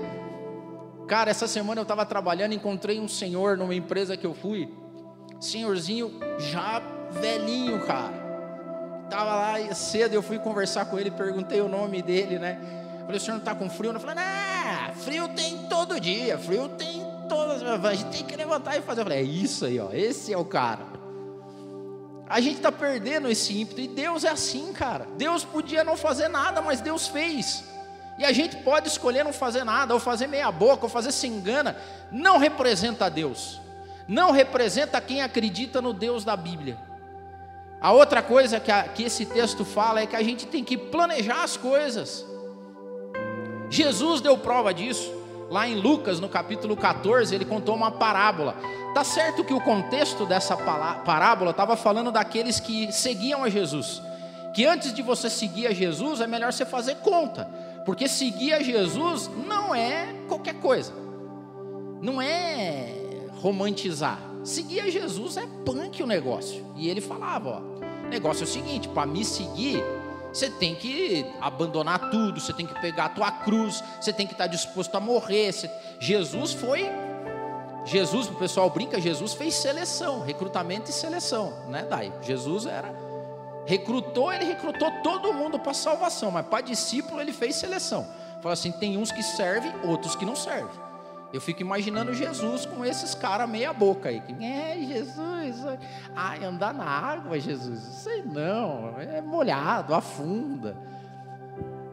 Cara, 1.10 1.32
essa 1.32 1.48
semana 1.48 1.80
eu 1.80 1.84
estava 1.84 2.06
trabalhando, 2.06 2.54
encontrei 2.54 3.00
um 3.00 3.08
senhor 3.08 3.58
numa 3.58 3.74
empresa 3.74 4.16
que 4.16 4.28
eu 4.28 4.36
fui, 4.36 4.72
senhorzinho 5.40 6.12
já 6.38 6.84
velhinho, 7.10 7.84
cara. 7.88 8.14
Tava 9.10 9.34
lá 9.34 9.74
cedo, 9.74 10.14
eu 10.14 10.22
fui 10.22 10.38
conversar 10.38 10.86
com 10.86 11.00
ele, 11.00 11.10
perguntei 11.10 11.62
o 11.62 11.68
nome 11.68 12.04
dele, 12.04 12.38
né? 12.38 12.60
Falei, 13.02 13.18
o 13.18 13.20
senhor 13.20 13.38
não 13.38 13.40
está 13.40 13.56
com 13.56 13.68
frio? 13.68 13.90
Ele 13.90 13.98
falou, 13.98 14.18
não, 14.18 14.94
frio 14.98 15.28
tem 15.30 15.58
todo 15.68 16.00
dia, 16.00 16.38
frio 16.38 16.70
tem 16.70 17.04
todas, 17.28 17.64
a 17.64 17.96
gente 17.96 18.12
tem 18.12 18.24
que 18.24 18.36
levantar 18.36 18.78
e 18.78 18.82
fazer. 18.82 19.02
Eu 19.02 19.06
falei, 19.06 19.18
é 19.18 19.24
isso 19.24 19.66
aí, 19.66 19.80
ó, 19.80 19.90
esse 19.92 20.32
é 20.32 20.38
o 20.38 20.46
cara. 20.46 20.89
A 22.30 22.40
gente 22.40 22.58
está 22.58 22.72
perdendo 22.72 23.28
esse 23.28 23.60
ímpeto. 23.60 23.82
E 23.82 23.88
Deus 23.88 24.24
é 24.24 24.30
assim, 24.30 24.72
cara. 24.72 25.08
Deus 25.18 25.44
podia 25.44 25.84
não 25.84 25.98
fazer 25.98 26.28
nada, 26.28 26.62
mas 26.62 26.80
Deus 26.80 27.08
fez. 27.08 27.64
E 28.20 28.24
a 28.24 28.32
gente 28.32 28.58
pode 28.58 28.88
escolher 28.88 29.24
não 29.24 29.34
fazer 29.34 29.64
nada, 29.64 29.94
ou 29.94 30.00
fazer 30.00 30.28
meia 30.28 30.52
boca, 30.52 30.86
ou 30.86 30.90
fazer 30.90 31.12
se 31.12 31.26
engana. 31.26 31.76
Não 32.12 32.38
representa 32.38 33.06
a 33.06 33.10
Deus. 33.10 33.60
Não 34.08 34.32
representa 34.32 35.02
quem 35.02 35.24
acredita 35.24 35.82
no 35.82 35.92
Deus 35.92 36.24
da 36.24 36.36
Bíblia. 36.36 36.78
A 37.82 37.94
outra 37.94 38.22
coisa 38.22 38.60
que, 38.60 38.72
a, 38.72 38.84
que 38.84 39.04
esse 39.04 39.26
texto 39.26 39.64
fala 39.64 40.02
é 40.02 40.06
que 40.06 40.16
a 40.16 40.22
gente 40.22 40.46
tem 40.46 40.64
que 40.64 40.78
planejar 40.78 41.44
as 41.44 41.58
coisas. 41.58 42.26
Jesus 43.70 44.22
deu 44.22 44.38
prova 44.38 44.74
disso. 44.74 45.12
Lá 45.50 45.68
em 45.68 45.76
Lucas, 45.76 46.20
no 46.20 46.30
capítulo 46.30 46.78
14, 46.78 47.34
ele 47.34 47.46
contou 47.46 47.76
uma 47.76 47.90
parábola. 47.90 48.56
Tá 48.94 49.04
certo 49.04 49.44
que 49.44 49.54
o 49.54 49.62
contexto 49.62 50.26
dessa 50.26 50.56
parábola 50.56 51.52
estava 51.52 51.76
falando 51.76 52.12
daqueles 52.12 52.60
que 52.60 52.92
seguiam 52.92 53.44
a 53.44 53.50
Jesus. 53.50 54.02
Que 54.54 54.66
antes 54.66 54.94
de 54.94 55.02
você 55.02 55.30
seguir 55.30 55.68
a 55.68 55.74
Jesus, 55.74 56.22
é 56.22 56.28
melhor 56.28 56.54
você 56.54 56.66
fazer 56.66 56.96
conta. 56.98 57.50
Porque 57.86 58.08
seguir 58.08 58.54
a 58.54 58.62
Jesus 58.62 59.30
não 59.48 59.74
é 59.74 60.14
qualquer 60.28 60.56
coisa. 60.56 60.94
Não 62.02 62.22
é 62.22 62.94
romantizar. 63.42 64.20
Seguir 64.44 64.82
a 64.82 64.90
Jesus 64.90 65.38
é 65.38 65.48
punk 65.66 66.02
o 66.04 66.08
negócio. 66.08 66.66
E 66.76 66.90
ele 66.90 67.02
falava, 67.02 67.62
ó, 67.62 68.08
negócio 68.10 68.44
é 68.44 68.46
o 68.46 68.48
seguinte, 68.48 68.88
para 68.88 69.06
me 69.06 69.24
seguir, 69.26 69.84
você 70.32 70.50
tem 70.50 70.76
que 70.76 71.26
abandonar 71.42 72.10
tudo, 72.10 72.40
você 72.40 72.54
tem 72.54 72.66
que 72.66 72.80
pegar 72.80 73.06
a 73.06 73.10
tua 73.10 73.32
cruz, 73.32 73.84
você 74.00 74.14
tem 74.14 74.28
que 74.28 74.34
estar 74.34 74.48
disposto 74.48 74.96
a 74.96 75.00
morrer. 75.00 75.52
Você... 75.52 75.70
Jesus 76.00 76.54
foi 76.54 76.90
Jesus, 77.86 78.28
o 78.28 78.36
pessoal 78.36 78.70
brinca, 78.70 79.02
Jesus 79.02 79.34
fez 79.34 79.56
seleção, 79.56 80.22
recrutamento 80.22 80.92
e 80.92 80.94
seleção, 80.94 81.54
né, 81.70 81.84
Dai? 81.90 82.14
Jesus 82.22 82.66
era 82.66 82.94
recrutou, 83.66 84.34
ele 84.34 84.46
recrutou 84.46 84.90
todo 85.04 85.32
mundo 85.32 85.60
para 85.60 85.74
salvação, 85.76 86.32
mas 86.32 86.46
para 86.48 86.62
discípulo 86.62 87.22
ele 87.22 87.32
fez 87.32 87.56
seleção. 87.56 88.08
Fala 88.42 88.54
assim, 88.54 88.72
tem 88.72 88.98
uns 88.98 89.12
que 89.12 89.22
servem, 89.22 89.72
outros 89.84 90.16
que 90.16 90.26
não 90.26 90.36
servem. 90.36 90.89
Eu 91.32 91.40
fico 91.40 91.62
imaginando 91.62 92.14
Jesus 92.14 92.66
com 92.66 92.84
esses 92.84 93.14
caras 93.14 93.48
meia 93.48 93.72
boca 93.72 94.10
aí. 94.10 94.22
É, 94.42 94.78
Jesus. 94.80 95.64
Ai, 96.16 96.44
andar 96.44 96.74
na 96.74 96.86
água, 96.86 97.40
Jesus. 97.40 97.80
Sei 97.80 98.24
não, 98.24 98.96
é 99.00 99.22
molhado, 99.22 99.94
afunda. 99.94 100.76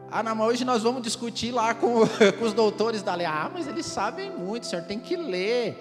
Ah, 0.09 0.23
não, 0.23 0.35
mas 0.35 0.47
hoje 0.47 0.65
nós 0.65 0.81
vamos 0.81 1.03
discutir 1.03 1.51
lá 1.51 1.75
com, 1.75 1.99
com 2.39 2.45
os 2.45 2.53
doutores 2.53 3.03
da 3.03 3.13
lei. 3.13 3.27
Ah, 3.27 3.49
mas 3.53 3.67
eles 3.67 3.85
sabem 3.85 4.31
muito, 4.31 4.65
senhor 4.65 4.83
tem 4.85 4.99
que 4.99 5.15
ler. 5.15 5.77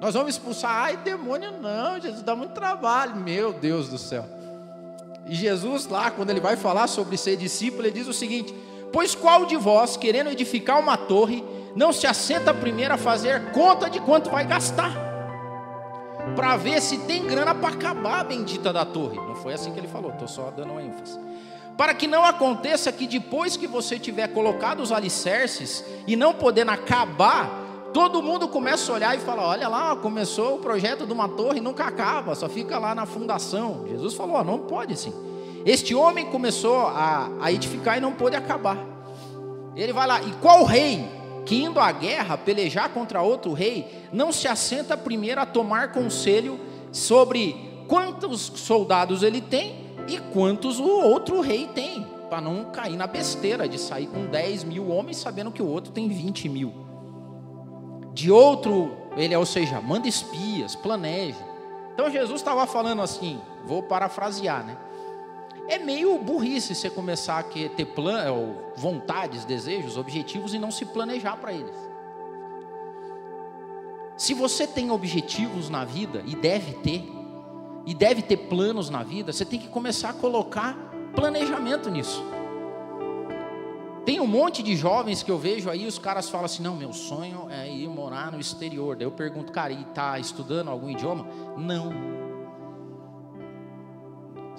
Nós 0.00 0.12
vamos 0.12 0.34
expulsar. 0.34 0.70
Ai, 0.70 0.96
demônio, 0.98 1.52
não, 1.52 1.98
Jesus 1.98 2.22
dá 2.22 2.36
muito 2.36 2.52
trabalho. 2.52 3.16
Meu 3.16 3.54
Deus 3.54 3.88
do 3.88 3.96
céu. 3.96 4.26
E 5.26 5.34
Jesus, 5.34 5.86
lá, 5.86 6.10
quando 6.10 6.28
ele 6.28 6.40
vai 6.40 6.56
falar 6.56 6.88
sobre 6.88 7.16
ser 7.16 7.36
discípulo, 7.36 7.84
ele 7.84 7.92
diz 7.92 8.08
o 8.08 8.12
seguinte: 8.12 8.54
Pois 8.92 9.14
qual 9.14 9.46
de 9.46 9.56
vós, 9.56 9.96
querendo 9.96 10.28
edificar 10.28 10.78
uma 10.78 10.96
torre, 10.96 11.42
não 11.74 11.92
se 11.92 12.06
assenta 12.06 12.54
primeiro 12.54 12.94
a 12.94 12.98
fazer 12.98 13.52
conta 13.52 13.88
de 13.88 14.00
quanto 14.00 14.30
vai 14.30 14.46
gastar? 14.46 15.14
para 16.34 16.56
ver 16.56 16.80
se 16.80 16.98
tem 16.98 17.26
grana 17.26 17.54
para 17.54 17.68
acabar 17.68 18.20
a 18.20 18.24
bendita 18.24 18.72
da 18.72 18.84
torre. 18.84 19.16
Não 19.16 19.36
foi 19.36 19.52
assim 19.52 19.72
que 19.72 19.78
ele 19.78 19.88
falou, 19.88 20.10
estou 20.10 20.26
só 20.26 20.50
dando 20.50 20.80
ênfase. 20.80 21.18
Para 21.76 21.92
que 21.92 22.06
não 22.06 22.24
aconteça 22.24 22.90
que 22.92 23.06
depois 23.06 23.56
que 23.56 23.66
você 23.66 23.98
tiver 23.98 24.28
colocado 24.28 24.80
os 24.80 24.92
alicerces 24.92 25.84
e 26.06 26.16
não 26.16 26.32
podendo 26.32 26.70
acabar, 26.70 27.90
todo 27.92 28.22
mundo 28.22 28.48
começa 28.48 28.90
a 28.90 28.94
olhar 28.94 29.16
e 29.16 29.20
fala: 29.20 29.42
olha 29.42 29.68
lá, 29.68 29.94
começou 29.96 30.56
o 30.56 30.58
projeto 30.58 31.04
de 31.04 31.12
uma 31.12 31.28
torre 31.28 31.58
e 31.58 31.60
nunca 31.60 31.84
acaba, 31.84 32.34
só 32.34 32.48
fica 32.48 32.78
lá 32.78 32.94
na 32.94 33.06
fundação. 33.06 33.84
Jesus 33.88 34.14
falou: 34.14 34.42
não 34.44 34.60
pode 34.60 34.94
assim. 34.94 35.12
Este 35.66 35.94
homem 35.94 36.26
começou 36.26 36.86
a, 36.86 37.28
a 37.40 37.50
edificar 37.50 37.98
e 37.98 38.00
não 38.00 38.12
pôde 38.12 38.36
acabar. 38.36 38.78
Ele 39.74 39.92
vai 39.92 40.06
lá, 40.06 40.22
e 40.22 40.30
qual 40.40 40.62
rei 40.62 41.10
que 41.44 41.62
indo 41.62 41.78
à 41.78 41.92
guerra 41.92 42.38
pelejar 42.38 42.90
contra 42.90 43.22
outro 43.22 43.52
rei, 43.52 44.08
não 44.12 44.32
se 44.32 44.48
assenta 44.48 44.96
primeiro 44.96 45.40
a 45.40 45.46
tomar 45.46 45.92
conselho 45.92 46.58
sobre 46.90 47.84
quantos 47.86 48.40
soldados 48.40 49.22
ele 49.22 49.40
tem 49.40 49.84
e 50.08 50.18
quantos 50.32 50.78
o 50.78 50.88
outro 50.88 51.40
rei 51.40 51.66
tem, 51.74 52.06
para 52.28 52.40
não 52.40 52.64
cair 52.66 52.96
na 52.96 53.06
besteira 53.06 53.68
de 53.68 53.78
sair 53.78 54.06
com 54.06 54.26
10 54.26 54.64
mil 54.64 54.90
homens 54.90 55.18
sabendo 55.18 55.50
que 55.50 55.62
o 55.62 55.68
outro 55.68 55.92
tem 55.92 56.08
20 56.08 56.48
mil. 56.48 56.72
De 58.12 58.30
outro, 58.30 58.96
ele, 59.16 59.34
ou 59.34 59.44
seja, 59.44 59.80
manda 59.80 60.08
espias, 60.08 60.74
planeja. 60.74 61.44
Então 61.92 62.10
Jesus 62.10 62.40
estava 62.40 62.66
falando 62.66 63.02
assim, 63.02 63.40
vou 63.64 63.82
parafrasear, 63.82 64.64
né? 64.64 64.76
É 65.68 65.78
meio 65.78 66.18
burrice 66.18 66.74
você 66.74 66.90
começar 66.90 67.38
a 67.38 67.42
ter 67.42 67.86
plan, 67.94 68.24
vontades, 68.76 69.44
desejos, 69.44 69.96
objetivos 69.96 70.52
e 70.52 70.58
não 70.58 70.70
se 70.70 70.84
planejar 70.84 71.36
para 71.36 71.52
eles. 71.52 71.74
Se 74.16 74.34
você 74.34 74.66
tem 74.66 74.90
objetivos 74.90 75.68
na 75.68 75.84
vida, 75.84 76.22
e 76.26 76.36
deve 76.36 76.74
ter, 76.74 77.10
e 77.84 77.94
deve 77.94 78.22
ter 78.22 78.36
planos 78.36 78.88
na 78.88 79.02
vida, 79.02 79.32
você 79.32 79.44
tem 79.44 79.58
que 79.58 79.68
começar 79.68 80.10
a 80.10 80.12
colocar 80.12 80.76
planejamento 81.14 81.90
nisso. 81.90 82.22
Tem 84.04 84.20
um 84.20 84.26
monte 84.26 84.62
de 84.62 84.76
jovens 84.76 85.22
que 85.22 85.30
eu 85.30 85.38
vejo 85.38 85.70
aí, 85.70 85.86
os 85.86 85.98
caras 85.98 86.28
falam 86.28 86.44
assim: 86.44 86.62
não, 86.62 86.76
meu 86.76 86.92
sonho 86.92 87.48
é 87.50 87.68
ir 87.70 87.88
morar 87.88 88.30
no 88.30 88.38
exterior. 88.38 88.94
Daí 88.94 89.06
eu 89.06 89.10
pergunto, 89.10 89.50
cara, 89.50 89.72
e 89.72 89.80
está 89.82 90.18
estudando 90.18 90.68
algum 90.68 90.90
idioma? 90.90 91.26
Não. 91.56 92.23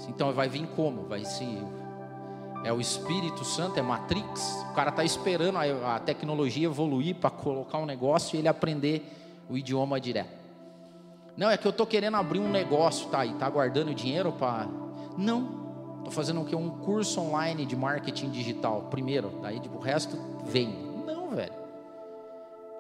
Então 0.08 0.32
vai 0.34 0.48
vir 0.48 0.68
como? 0.76 1.04
Vai 1.04 1.26
ser 1.26 1.64
é 2.66 2.74
o 2.74 2.82
Espírito 2.82 3.46
Santo, 3.46 3.78
é 3.78 3.82
Matrix. 3.84 4.66
O 4.72 4.74
cara 4.74 4.90
está 4.90 5.04
esperando 5.04 5.56
a, 5.56 5.98
a 5.98 6.00
tecnologia 6.00 6.66
evoluir 6.66 7.16
para 7.16 7.30
colocar 7.30 7.78
um 7.78 7.86
negócio 7.86 8.36
e 8.36 8.40
ele 8.40 8.48
aprender 8.48 9.04
o 9.48 9.56
idioma 9.56 10.02
direto. 10.02 10.34
Não, 11.38 11.48
é 11.48 11.58
que 11.58 11.68
eu 11.68 11.70
estou 11.70 11.86
querendo 11.86 12.18
abrir 12.18 12.40
um 12.40 12.50
negócio, 12.50 13.08
tá? 13.10 13.24
E 13.24 13.36
tá 13.36 13.48
guardando 13.48 13.94
dinheiro 13.94 14.32
para. 14.32 14.68
Não. 15.16 15.64
Estou 15.98 16.12
fazendo 16.12 16.42
o 16.42 16.46
que? 16.46 16.56
Um 16.56 16.72
curso 16.72 17.22
online 17.22 17.68
de 17.68 17.76
marketing 17.76 18.32
digital. 18.32 18.88
Primeiro, 18.90 19.32
daí 19.44 19.60
tipo, 19.60 19.78
o 19.78 19.82
resto 19.82 20.18
vem. 20.44 20.70
Não, 21.06 21.30
velho. 21.36 21.54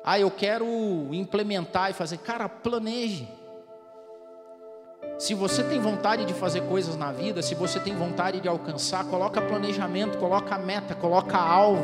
Ah, 0.04 0.20
eu 0.20 0.32
quero 0.32 0.66
implementar 1.12 1.92
e 1.92 1.94
fazer. 1.94 2.18
Cara, 2.18 2.50
planeje. 2.50 3.28
Se 5.26 5.34
você 5.34 5.64
tem 5.64 5.80
vontade 5.80 6.24
de 6.24 6.36
fazer 6.36 6.62
coisas 6.66 6.96
na 6.96 7.12
vida, 7.12 7.42
se 7.42 7.56
você 7.56 7.80
tem 7.80 7.96
vontade 7.96 8.40
de 8.40 8.48
alcançar, 8.48 9.04
coloca 9.06 9.42
planejamento, 9.42 10.20
coloca 10.20 10.56
meta, 10.56 10.94
coloca 10.94 11.36
alvo, 11.36 11.84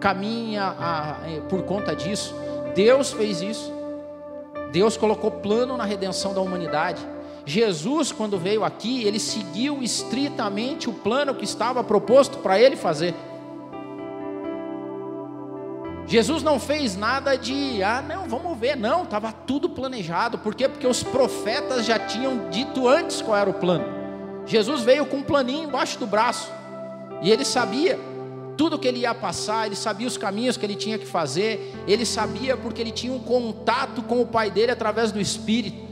caminha 0.00 0.74
a, 0.76 1.10
a, 1.10 1.16
por 1.48 1.62
conta 1.62 1.94
disso. 1.94 2.34
Deus 2.74 3.12
fez 3.12 3.42
isso. 3.42 3.72
Deus 4.72 4.96
colocou 4.96 5.30
plano 5.30 5.76
na 5.76 5.84
redenção 5.84 6.34
da 6.34 6.40
humanidade. 6.40 7.00
Jesus, 7.46 8.10
quando 8.10 8.36
veio 8.36 8.64
aqui, 8.64 9.04
ele 9.04 9.20
seguiu 9.20 9.84
estritamente 9.84 10.90
o 10.90 10.92
plano 10.92 11.36
que 11.36 11.44
estava 11.44 11.84
proposto 11.84 12.38
para 12.38 12.60
ele 12.60 12.74
fazer. 12.74 13.14
Jesus 16.10 16.42
não 16.42 16.58
fez 16.58 16.96
nada 16.96 17.36
de, 17.36 17.84
ah, 17.84 18.02
não, 18.02 18.28
vamos 18.28 18.58
ver, 18.58 18.76
não, 18.76 19.04
estava 19.04 19.30
tudo 19.30 19.70
planejado. 19.70 20.38
Por 20.38 20.56
quê? 20.56 20.68
Porque 20.68 20.84
os 20.84 21.04
profetas 21.04 21.86
já 21.86 22.00
tinham 22.00 22.50
dito 22.50 22.88
antes 22.88 23.22
qual 23.22 23.36
era 23.36 23.48
o 23.48 23.54
plano. 23.54 23.84
Jesus 24.44 24.82
veio 24.82 25.06
com 25.06 25.18
um 25.18 25.22
planinho 25.22 25.68
embaixo 25.68 26.00
do 26.00 26.08
braço, 26.08 26.50
e 27.22 27.30
ele 27.30 27.44
sabia 27.44 27.96
tudo 28.56 28.76
que 28.76 28.88
ele 28.88 28.98
ia 28.98 29.14
passar, 29.14 29.66
ele 29.66 29.76
sabia 29.76 30.08
os 30.08 30.16
caminhos 30.16 30.56
que 30.56 30.66
ele 30.66 30.74
tinha 30.74 30.98
que 30.98 31.06
fazer, 31.06 31.72
ele 31.86 32.04
sabia 32.04 32.56
porque 32.56 32.80
ele 32.80 32.90
tinha 32.90 33.12
um 33.12 33.20
contato 33.20 34.02
com 34.02 34.20
o 34.20 34.26
Pai 34.26 34.50
dele 34.50 34.72
através 34.72 35.12
do 35.12 35.20
Espírito. 35.20 35.89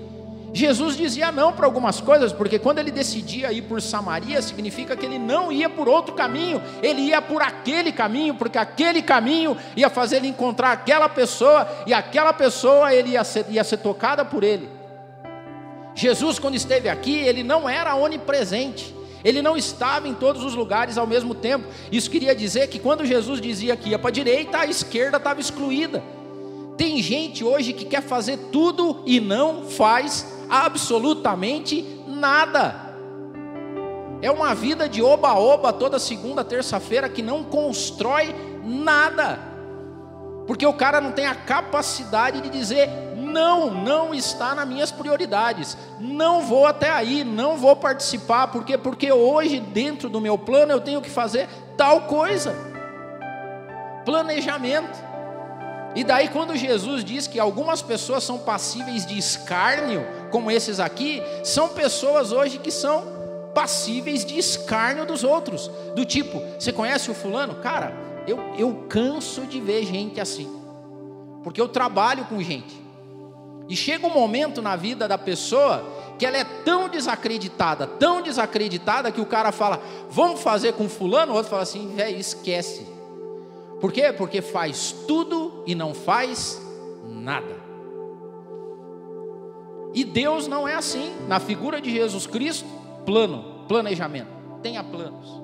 Jesus 0.52 0.96
dizia 0.96 1.30
não 1.30 1.52
para 1.52 1.66
algumas 1.66 2.00
coisas, 2.00 2.32
porque 2.32 2.58
quando 2.58 2.78
ele 2.78 2.90
decidia 2.90 3.52
ir 3.52 3.62
por 3.62 3.82
Samaria, 3.82 4.40
significa 4.40 4.96
que 4.96 5.04
ele 5.04 5.18
não 5.18 5.52
ia 5.52 5.68
por 5.68 5.88
outro 5.88 6.14
caminho, 6.14 6.62
ele 6.82 7.02
ia 7.02 7.20
por 7.20 7.42
aquele 7.42 7.92
caminho, 7.92 8.34
porque 8.34 8.56
aquele 8.56 9.02
caminho 9.02 9.56
ia 9.76 9.90
fazer 9.90 10.16
ele 10.16 10.28
encontrar 10.28 10.72
aquela 10.72 11.08
pessoa, 11.08 11.68
e 11.86 11.92
aquela 11.92 12.32
pessoa 12.32 12.94
ele 12.94 13.10
ia 13.10 13.24
ser, 13.24 13.46
ia 13.50 13.62
ser 13.62 13.78
tocada 13.78 14.24
por 14.24 14.42
ele. 14.42 14.68
Jesus, 15.94 16.38
quando 16.38 16.54
esteve 16.54 16.88
aqui, 16.88 17.18
ele 17.18 17.42
não 17.42 17.68
era 17.68 17.94
onipresente, 17.94 18.94
ele 19.24 19.42
não 19.42 19.56
estava 19.56 20.08
em 20.08 20.14
todos 20.14 20.44
os 20.44 20.54
lugares 20.54 20.96
ao 20.96 21.06
mesmo 21.06 21.34
tempo. 21.34 21.66
Isso 21.92 22.08
queria 22.08 22.34
dizer 22.34 22.68
que 22.68 22.78
quando 22.78 23.04
Jesus 23.04 23.40
dizia 23.40 23.76
que 23.76 23.90
ia 23.90 23.98
para 23.98 24.08
a 24.08 24.12
direita, 24.12 24.58
a 24.58 24.66
esquerda 24.66 25.16
estava 25.18 25.40
excluída. 25.40 26.02
Tem 26.76 27.02
gente 27.02 27.42
hoje 27.42 27.72
que 27.72 27.84
quer 27.84 28.00
fazer 28.00 28.38
tudo 28.52 29.02
e 29.04 29.18
não 29.18 29.64
faz 29.64 30.37
absolutamente 30.48 32.02
nada. 32.06 32.88
É 34.20 34.30
uma 34.30 34.54
vida 34.54 34.88
de 34.88 35.00
oba-oba 35.00 35.72
toda 35.72 35.98
segunda, 35.98 36.42
terça-feira 36.42 37.08
que 37.08 37.22
não 37.22 37.44
constrói 37.44 38.34
nada. 38.64 39.38
Porque 40.46 40.66
o 40.66 40.72
cara 40.72 41.00
não 41.00 41.12
tem 41.12 41.26
a 41.26 41.34
capacidade 41.34 42.40
de 42.40 42.48
dizer: 42.48 42.88
não, 43.16 43.70
não 43.70 44.14
está 44.14 44.54
nas 44.54 44.66
minhas 44.66 44.90
prioridades. 44.90 45.76
Não 46.00 46.42
vou 46.42 46.66
até 46.66 46.90
aí, 46.90 47.22
não 47.22 47.56
vou 47.56 47.76
participar, 47.76 48.48
porque 48.48 48.76
porque 48.76 49.12
hoje 49.12 49.60
dentro 49.60 50.08
do 50.08 50.20
meu 50.20 50.36
plano 50.36 50.72
eu 50.72 50.80
tenho 50.80 51.00
que 51.00 51.10
fazer 51.10 51.48
tal 51.76 52.02
coisa. 52.02 52.54
Planejamento. 54.04 55.06
E 55.94 56.04
daí, 56.04 56.28
quando 56.28 56.56
Jesus 56.56 57.04
diz 57.04 57.26
que 57.26 57.40
algumas 57.40 57.82
pessoas 57.82 58.22
são 58.22 58.38
passíveis 58.38 59.06
de 59.06 59.18
escárnio, 59.18 60.06
como 60.30 60.50
esses 60.50 60.80
aqui, 60.80 61.22
são 61.44 61.68
pessoas 61.70 62.32
hoje 62.32 62.58
que 62.58 62.70
são 62.70 63.18
passíveis 63.54 64.24
de 64.24 64.38
escárnio 64.38 65.04
dos 65.04 65.24
outros. 65.24 65.70
Do 65.94 66.04
tipo, 66.04 66.40
você 66.58 66.72
conhece 66.72 67.10
o 67.10 67.14
fulano? 67.14 67.56
Cara, 67.56 67.92
eu, 68.26 68.38
eu 68.56 68.86
canso 68.88 69.46
de 69.46 69.60
ver 69.60 69.84
gente 69.84 70.20
assim, 70.20 70.48
porque 71.42 71.60
eu 71.60 71.68
trabalho 71.68 72.24
com 72.26 72.42
gente. 72.42 72.88
E 73.68 73.76
chega 73.76 74.06
um 74.06 74.12
momento 74.12 74.62
na 74.62 74.76
vida 74.76 75.06
da 75.06 75.18
pessoa 75.18 75.84
que 76.18 76.24
ela 76.24 76.38
é 76.38 76.44
tão 76.44 76.88
desacreditada, 76.88 77.86
tão 77.86 78.22
desacreditada, 78.22 79.12
que 79.12 79.20
o 79.20 79.26
cara 79.26 79.52
fala, 79.52 79.80
vamos 80.10 80.40
fazer 80.40 80.72
com 80.72 80.88
fulano, 80.88 81.32
o 81.32 81.36
outro 81.36 81.50
fala 81.50 81.62
assim, 81.62 81.94
velho, 81.94 82.18
esquece. 82.18 82.86
Por 83.80 83.92
quê? 83.92 84.12
Porque 84.12 84.40
faz 84.42 84.92
tudo 85.06 85.62
e 85.66 85.74
não 85.74 85.94
faz 85.94 86.60
nada. 87.06 87.56
E 89.98 90.04
Deus 90.04 90.46
não 90.46 90.68
é 90.68 90.76
assim. 90.76 91.12
Na 91.26 91.40
figura 91.40 91.80
de 91.80 91.90
Jesus 91.90 92.24
Cristo, 92.24 92.64
plano, 93.04 93.64
planejamento. 93.66 94.28
Tenha 94.62 94.84
planos. 94.84 95.42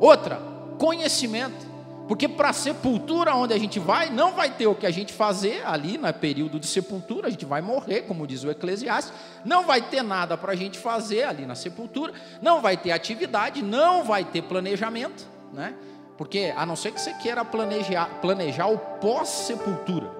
Outra, 0.00 0.40
conhecimento. 0.78 1.68
Porque 2.08 2.26
para 2.26 2.50
sepultura 2.54 3.34
onde 3.34 3.52
a 3.52 3.58
gente 3.58 3.78
vai, 3.78 4.08
não 4.08 4.32
vai 4.32 4.48
ter 4.48 4.66
o 4.66 4.74
que 4.74 4.86
a 4.86 4.90
gente 4.90 5.12
fazer 5.12 5.62
ali 5.66 5.98
no 5.98 6.10
período 6.14 6.58
de 6.58 6.66
sepultura, 6.66 7.28
a 7.28 7.30
gente 7.30 7.44
vai 7.44 7.60
morrer, 7.60 8.04
como 8.04 8.26
diz 8.26 8.42
o 8.42 8.50
Eclesiastes, 8.50 9.12
não 9.44 9.66
vai 9.66 9.82
ter 9.82 10.02
nada 10.02 10.34
para 10.34 10.52
a 10.52 10.56
gente 10.56 10.78
fazer 10.78 11.24
ali 11.24 11.44
na 11.44 11.54
sepultura, 11.54 12.14
não 12.40 12.62
vai 12.62 12.74
ter 12.74 12.90
atividade, 12.90 13.60
não 13.60 14.02
vai 14.02 14.24
ter 14.24 14.40
planejamento, 14.40 15.26
né? 15.52 15.74
Porque 16.16 16.54
a 16.56 16.64
não 16.64 16.74
ser 16.74 16.92
que 16.92 17.02
você 17.02 17.12
queira 17.12 17.44
planejar, 17.44 18.06
planejar 18.22 18.68
o 18.68 18.78
pós-sepultura. 18.78 20.10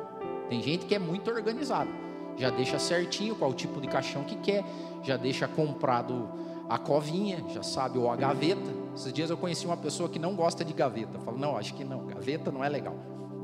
Tem 0.51 0.63
gente 0.63 0.85
que 0.85 0.95
é 0.95 0.99
muito 0.99 1.31
organizado. 1.31 2.08
Já 2.39 2.51
deixa 2.51 2.79
certinho 2.79 3.35
qual 3.35 3.53
tipo 3.53 3.81
de 3.81 3.89
caixão 3.89 4.23
que 4.25 4.37
quer, 4.37 4.65
já 5.03 5.17
deixa 5.17 5.49
comprado 5.49 6.29
a 6.69 6.79
covinha, 6.79 7.43
já 7.49 7.63
sabe, 7.63 7.99
ou 7.99 8.11
a 8.11 8.17
gaveta. 8.17 8.71
Esses 8.95 9.13
dias 9.13 9.31
eu 9.31 9.37
conheci 9.37 9.65
uma 9.65 9.77
pessoa 9.77 10.09
que 10.09 10.19
não 10.19 10.35
gosta 10.35 10.65
de 10.65 10.73
gaveta. 10.73 11.19
Fala, 11.19 11.39
não, 11.39 11.57
acho 11.57 11.75
que 11.75 11.83
não, 11.83 12.07
gaveta 12.07 12.53
não 12.53 12.63
é 12.63 12.69
legal. 12.69 12.95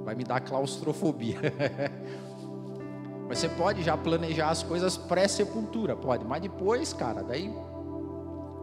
Vai 0.05 0.15
me 0.15 0.25
dar 0.25 0.41
claustrofobia. 0.41 1.39
mas 3.27 3.39
você 3.39 3.49
pode 3.49 3.83
já 3.83 3.97
planejar 3.97 4.51
as 4.51 4.63
coisas 4.63 4.97
pré-sepultura, 4.97 5.97
pode. 5.97 6.25
Mas 6.25 6.43
depois, 6.43 6.93
cara, 6.93 7.23
daí 7.23 7.51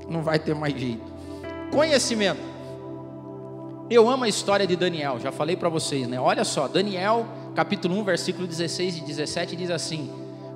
não 0.07 0.21
vai 0.21 0.37
ter 0.37 0.53
mais 0.53 0.79
jeito. 0.79 1.11
Conhecimento. 1.71 2.51
Eu 3.89 4.07
amo 4.07 4.23
a 4.23 4.29
história 4.29 4.65
de 4.65 4.75
Daniel, 4.75 5.19
já 5.19 5.33
falei 5.33 5.57
para 5.57 5.67
vocês, 5.67 6.07
né? 6.07 6.17
Olha 6.17 6.45
só, 6.45 6.67
Daniel, 6.67 7.25
capítulo 7.53 7.95
1, 7.95 8.03
versículo 8.05 8.47
16 8.47 8.99
e 8.99 9.01
17 9.01 9.55
diz 9.55 9.69
assim: 9.69 10.09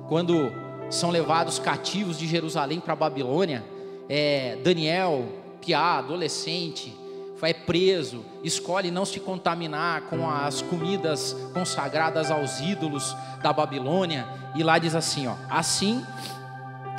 Quando 0.08 0.52
são 0.90 1.10
levados 1.10 1.58
cativos 1.58 2.18
de 2.18 2.26
Jerusalém 2.26 2.80
para 2.80 2.94
Babilônia. 2.94 3.64
É, 4.08 4.56
Daniel, 4.62 5.26
piá, 5.60 5.98
adolescente, 5.98 6.96
vai 7.40 7.52
preso, 7.52 8.24
escolhe 8.42 8.90
não 8.90 9.04
se 9.04 9.18
contaminar 9.18 10.02
com 10.02 10.28
as 10.28 10.62
comidas 10.62 11.36
consagradas 11.52 12.30
aos 12.30 12.60
ídolos 12.60 13.16
da 13.42 13.52
Babilônia, 13.52 14.26
e 14.54 14.62
lá 14.62 14.78
diz 14.78 14.94
assim: 14.94 15.26
ó, 15.26 15.34
assim 15.50 16.04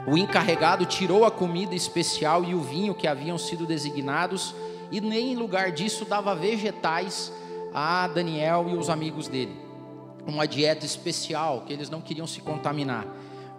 o 0.05 0.17
encarregado 0.17 0.85
tirou 0.85 1.25
a 1.25 1.31
comida 1.31 1.75
especial 1.75 2.43
e 2.43 2.53
o 2.53 2.61
vinho 2.61 2.93
que 2.93 3.07
haviam 3.07 3.37
sido 3.37 3.65
designados, 3.65 4.53
e 4.91 5.01
nem 5.01 5.33
em 5.33 5.35
lugar 5.35 5.71
disso 5.71 6.05
dava 6.05 6.35
vegetais 6.35 7.31
a 7.73 8.07
Daniel 8.07 8.67
e 8.69 8.75
os 8.75 8.89
amigos 8.89 9.27
dele. 9.27 9.66
Uma 10.27 10.45
dieta 10.45 10.85
especial, 10.85 11.63
que 11.65 11.73
eles 11.73 11.89
não 11.89 12.01
queriam 12.01 12.27
se 12.27 12.41
contaminar. 12.41 13.05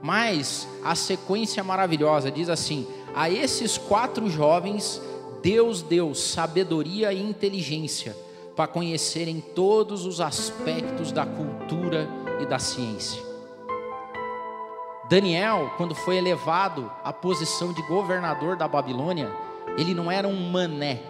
Mas 0.02 0.68
a 0.84 0.94
sequência 0.94 1.64
maravilhosa 1.64 2.30
diz 2.30 2.48
assim: 2.48 2.86
a 3.14 3.30
esses 3.30 3.78
quatro 3.78 4.28
jovens, 4.28 5.00
Deus 5.42 5.82
deu 5.82 6.14
sabedoria 6.14 7.12
e 7.12 7.20
inteligência 7.22 8.14
para 8.54 8.66
conhecerem 8.66 9.40
todos 9.40 10.04
os 10.04 10.20
aspectos 10.20 11.12
da 11.12 11.24
cultura 11.24 12.08
e 12.40 12.46
da 12.46 12.58
ciência. 12.58 13.22
Daniel, 15.08 15.72
quando 15.76 15.94
foi 15.94 16.16
elevado 16.16 16.90
à 17.02 17.12
posição 17.12 17.72
de 17.72 17.80
governador 17.88 18.56
da 18.56 18.68
Babilônia, 18.68 19.32
ele 19.78 19.94
não 19.94 20.10
era 20.10 20.28
um 20.28 20.50
mané. 20.50 21.00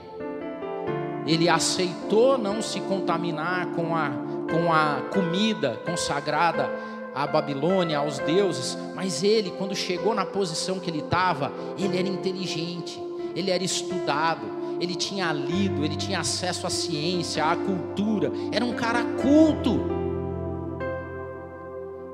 Ele 1.27 1.49
aceitou 1.49 2.39
não 2.39 2.63
se 2.63 2.81
contaminar 2.83 3.67
com 3.75 3.97
a, 3.97 4.11
com 4.51 4.73
a 4.73 5.03
comida 5.13 5.81
consagrada 5.85 6.71
à 7.15 7.27
Babilônia, 7.27 7.99
aos 7.99 8.19
deuses, 8.19 8.77
mas 8.95 9.23
ele, 9.23 9.53
quando 9.59 9.75
chegou 9.75 10.15
na 10.15 10.25
posição 10.25 10.79
que 10.79 10.91
ele 10.91 11.01
estava, 11.01 11.53
ele 11.79 11.99
era 11.99 12.09
inteligente, 12.09 13.03
ele 13.35 13.51
era 13.51 13.63
estudado, 13.63 14.47
ele 14.81 14.95
tinha 14.95 15.33
lido, 15.33 15.85
ele 15.85 15.97
tinha 15.97 16.21
acesso 16.21 16.67
à 16.67 16.71
ciência, 16.71 17.45
à 17.45 17.57
cultura, 17.57 18.31
era 18.53 18.65
um 18.65 18.75
cara 18.75 19.05
culto. 19.21 19.99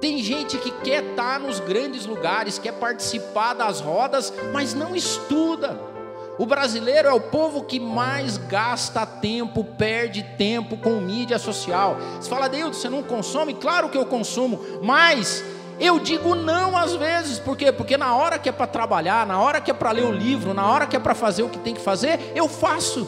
Tem 0.01 0.23
gente 0.23 0.59
que 0.59 0.71
quer 0.71 1.03
estar 1.03 1.41
nos 1.41 1.61
grandes 1.61 2.05
lugares, 2.05 2.59
quer 2.59 2.73
participar 2.73 3.55
das 3.55 3.81
rodas, 3.81 4.33
mas 4.53 4.75
não 4.75 4.95
estuda. 4.95 5.94
O 6.37 6.47
brasileiro 6.47 7.09
é 7.09 7.13
o 7.13 7.21
povo 7.21 7.63
que 7.63 7.79
mais 7.79 8.37
gasta 8.37 9.07
tempo, 9.07 9.63
perde 9.63 10.23
tempo 10.37 10.77
com 10.77 11.01
mídia 11.01 11.39
social. 11.39 11.97
Você 12.21 12.29
fala, 12.29 12.49
Deus, 12.49 12.77
você 12.77 12.89
não 12.89 13.03
consome? 13.05 13.55
Claro 13.55 13.89
que 13.89 13.97
eu 13.97 14.05
consumo, 14.05 14.61
mas 14.83 15.45
eu 15.79 16.01
digo 16.01 16.35
não 16.35 16.77
às 16.77 16.95
vezes, 16.95 17.39
por 17.39 17.57
quê? 17.57 17.71
Porque 17.71 17.97
na 17.97 18.17
hora 18.17 18.39
que 18.39 18.49
é 18.49 18.53
para 18.53 18.67
trabalhar, 18.67 19.25
na 19.27 19.41
hora 19.41 19.61
que 19.61 19.71
é 19.71 19.75
para 19.75 19.93
ler 19.93 20.05
o 20.05 20.13
livro, 20.13 20.53
na 20.53 20.69
hora 20.69 20.87
que 20.87 20.97
é 20.97 20.99
para 20.99 21.15
fazer 21.15 21.45
o 21.45 21.49
que 21.49 21.59
tem 21.59 21.75
que 21.75 21.81
fazer, 21.81 22.33
eu 22.35 22.49
faço. 22.49 23.07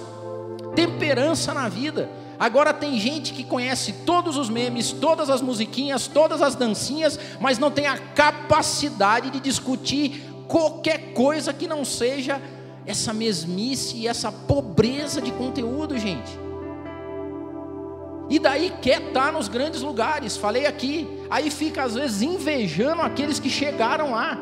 Temperança 0.77 1.53
na 1.53 1.69
vida. 1.69 2.09
Agora 2.39 2.73
tem 2.73 2.99
gente 3.01 3.33
que 3.33 3.43
conhece 3.43 3.93
todos 4.05 4.37
os 4.37 4.49
memes, 4.49 4.93
todas 4.93 5.31
as 5.31 5.41
musiquinhas, 5.41 6.07
todas 6.07 6.43
as 6.43 6.55
dancinhas, 6.55 7.19
mas 7.41 7.59
não 7.59 7.71
tem 7.71 7.87
a 7.87 7.97
capacidade 7.97 9.31
de 9.31 9.41
discutir 9.41 10.23
qualquer 10.47 11.13
coisa 11.13 11.53
que 11.53 11.67
não 11.67 11.85
seja 11.85 12.41
essa 12.87 13.13
mesmice 13.13 13.97
e 13.97 14.07
essa 14.07 14.31
pobreza 14.31 15.21
de 15.21 15.33
conteúdo, 15.33 15.99
gente. 15.99 16.47
E 18.29 18.39
daí 18.39 18.73
quer 18.83 19.03
estar 19.03 19.33
nos 19.33 19.49
grandes 19.49 19.83
lugares, 19.83 20.37
falei 20.37 20.67
aqui. 20.67 21.09
Aí 21.31 21.51
fica 21.51 21.85
às 21.85 21.95
vezes 21.95 22.23
invejando 22.23 23.03
aqueles 23.03 23.39
que 23.39 23.49
chegaram 23.49 24.13
lá. 24.13 24.39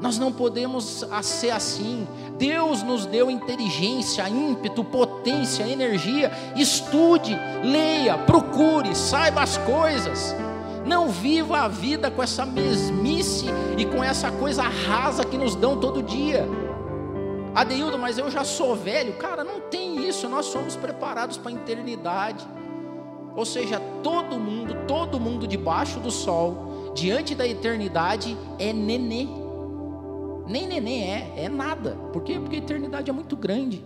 Nós 0.00 0.18
não 0.18 0.32
podemos 0.32 1.04
ser 1.22 1.50
assim. 1.50 2.06
Deus 2.36 2.82
nos 2.82 3.06
deu 3.06 3.30
inteligência, 3.30 4.28
ímpeto, 4.28 4.82
potência, 4.82 5.62
energia. 5.62 6.30
Estude, 6.56 7.38
leia, 7.62 8.18
procure, 8.18 8.94
saiba 8.96 9.42
as 9.42 9.56
coisas. 9.58 10.34
Não 10.84 11.08
viva 11.08 11.60
a 11.60 11.68
vida 11.68 12.10
com 12.10 12.22
essa 12.22 12.44
mesmice 12.44 13.46
e 13.78 13.84
com 13.84 14.02
essa 14.02 14.30
coisa 14.32 14.62
rasa 14.62 15.24
que 15.24 15.38
nos 15.38 15.54
dão 15.54 15.76
todo 15.78 16.02
dia. 16.02 16.48
Adeildo, 17.54 17.98
mas 17.98 18.18
eu 18.18 18.30
já 18.30 18.44
sou 18.44 18.74
velho. 18.74 19.14
Cara, 19.14 19.44
não 19.44 19.60
tem 19.60 20.08
isso. 20.08 20.28
Nós 20.28 20.46
somos 20.46 20.76
preparados 20.76 21.36
para 21.36 21.50
a 21.50 21.54
eternidade. 21.54 22.46
Ou 23.36 23.44
seja, 23.44 23.80
todo 24.02 24.38
mundo, 24.38 24.86
todo 24.86 25.20
mundo 25.20 25.46
debaixo 25.46 26.00
do 26.00 26.10
sol, 26.10 26.92
diante 26.94 27.34
da 27.34 27.46
eternidade, 27.46 28.36
é 28.58 28.72
nenê. 28.72 29.26
Nem 30.46 30.66
neném 30.66 31.04
é, 31.04 31.32
é 31.36 31.48
nada. 31.48 31.96
Por 32.12 32.22
quê? 32.22 32.38
Porque 32.38 32.56
a 32.56 32.58
eternidade 32.58 33.10
é 33.10 33.12
muito 33.12 33.36
grande. 33.36 33.84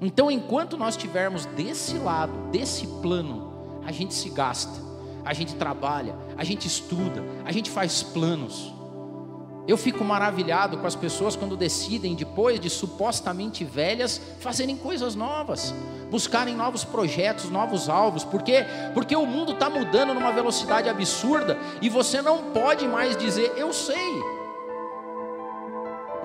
Então, 0.00 0.30
enquanto 0.30 0.76
nós 0.76 0.94
estivermos 0.94 1.46
desse 1.46 1.96
lado, 1.98 2.32
desse 2.50 2.86
plano, 3.00 3.80
a 3.84 3.92
gente 3.92 4.14
se 4.14 4.30
gasta, 4.30 4.80
a 5.24 5.32
gente 5.32 5.54
trabalha, 5.54 6.16
a 6.36 6.44
gente 6.44 6.66
estuda, 6.66 7.22
a 7.44 7.52
gente 7.52 7.70
faz 7.70 8.02
planos. 8.02 8.72
Eu 9.66 9.76
fico 9.76 10.04
maravilhado 10.04 10.76
com 10.78 10.86
as 10.86 10.96
pessoas 10.96 11.36
quando 11.36 11.56
decidem, 11.56 12.16
depois 12.16 12.58
de 12.58 12.68
supostamente 12.68 13.64
velhas, 13.64 14.20
fazerem 14.40 14.76
coisas 14.76 15.14
novas, 15.14 15.72
buscarem 16.10 16.56
novos 16.56 16.82
projetos, 16.82 17.48
novos 17.48 17.88
alvos. 17.88 18.24
Por 18.24 18.42
quê? 18.42 18.64
Porque 18.92 19.14
o 19.14 19.24
mundo 19.24 19.52
está 19.52 19.70
mudando 19.70 20.14
numa 20.14 20.32
velocidade 20.32 20.88
absurda 20.88 21.56
e 21.80 21.88
você 21.88 22.20
não 22.20 22.50
pode 22.50 22.88
mais 22.88 23.16
dizer, 23.16 23.52
eu 23.56 23.72
sei. 23.72 24.12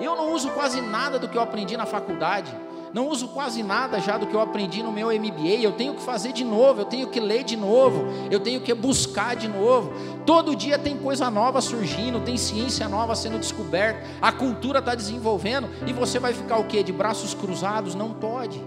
Eu 0.00 0.16
não 0.16 0.32
uso 0.32 0.50
quase 0.50 0.80
nada 0.80 1.18
do 1.18 1.28
que 1.28 1.38
eu 1.38 1.42
aprendi 1.42 1.76
na 1.76 1.86
faculdade. 1.86 2.54
Não 2.92 3.08
uso 3.08 3.28
quase 3.28 3.62
nada 3.62 4.00
já 4.00 4.16
do 4.16 4.26
que 4.26 4.34
eu 4.34 4.40
aprendi 4.40 4.82
no 4.82 4.92
meu 4.92 5.08
MBA. 5.08 5.60
Eu 5.60 5.72
tenho 5.72 5.94
que 5.94 6.02
fazer 6.02 6.32
de 6.32 6.44
novo, 6.44 6.80
eu 6.80 6.84
tenho 6.84 7.08
que 7.08 7.20
ler 7.20 7.44
de 7.44 7.56
novo, 7.56 8.04
eu 8.30 8.40
tenho 8.40 8.60
que 8.60 8.72
buscar 8.74 9.36
de 9.36 9.48
novo. 9.48 9.92
Todo 10.24 10.56
dia 10.56 10.78
tem 10.78 10.96
coisa 10.96 11.30
nova 11.30 11.60
surgindo, 11.60 12.20
tem 12.20 12.36
ciência 12.36 12.88
nova 12.88 13.14
sendo 13.14 13.38
descoberta, 13.38 14.02
a 14.20 14.32
cultura 14.32 14.78
está 14.78 14.94
desenvolvendo 14.94 15.68
e 15.86 15.92
você 15.92 16.18
vai 16.18 16.32
ficar 16.32 16.58
o 16.58 16.64
quê? 16.64 16.82
De 16.82 16.92
braços 16.92 17.34
cruzados? 17.34 17.94
Não 17.94 18.10
pode. 18.12 18.60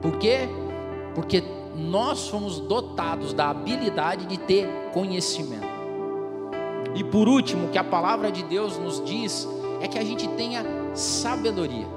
Por 0.00 0.18
quê? 0.18 0.48
Porque 1.14 1.42
nós 1.74 2.28
fomos 2.28 2.60
dotados 2.60 3.32
da 3.32 3.50
habilidade 3.50 4.26
de 4.26 4.38
ter 4.38 4.68
conhecimento. 4.92 5.66
E 6.94 7.04
por 7.04 7.28
último, 7.28 7.68
que 7.68 7.78
a 7.78 7.84
palavra 7.84 8.32
de 8.32 8.42
Deus 8.44 8.78
nos 8.78 9.04
diz 9.04 9.46
é 9.82 9.88
que 9.88 9.98
a 9.98 10.04
gente 10.04 10.26
tenha 10.28 10.64
sabedoria. 10.94 11.95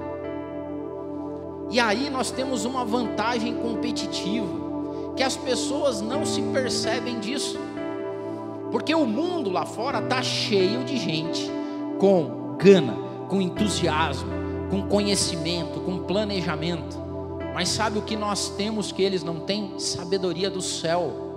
E 1.70 1.78
aí 1.78 2.10
nós 2.10 2.30
temos 2.30 2.64
uma 2.64 2.84
vantagem 2.84 3.54
competitiva, 3.54 5.14
que 5.16 5.22
as 5.22 5.36
pessoas 5.36 6.00
não 6.00 6.26
se 6.26 6.42
percebem 6.42 7.20
disso. 7.20 7.58
Porque 8.72 8.94
o 8.94 9.06
mundo 9.06 9.50
lá 9.50 9.64
fora 9.64 10.00
está 10.00 10.22
cheio 10.22 10.84
de 10.84 10.96
gente 10.96 11.50
com 11.98 12.56
gana, 12.58 12.96
com 13.28 13.40
entusiasmo, 13.40 14.30
com 14.70 14.82
conhecimento, 14.82 15.80
com 15.80 15.98
planejamento. 15.98 16.98
Mas 17.54 17.68
sabe 17.68 17.98
o 17.98 18.02
que 18.02 18.16
nós 18.16 18.48
temos 18.50 18.90
que 18.90 19.02
eles 19.02 19.22
não 19.22 19.40
têm? 19.40 19.78
Sabedoria 19.78 20.50
do 20.50 20.60
céu. 20.60 21.28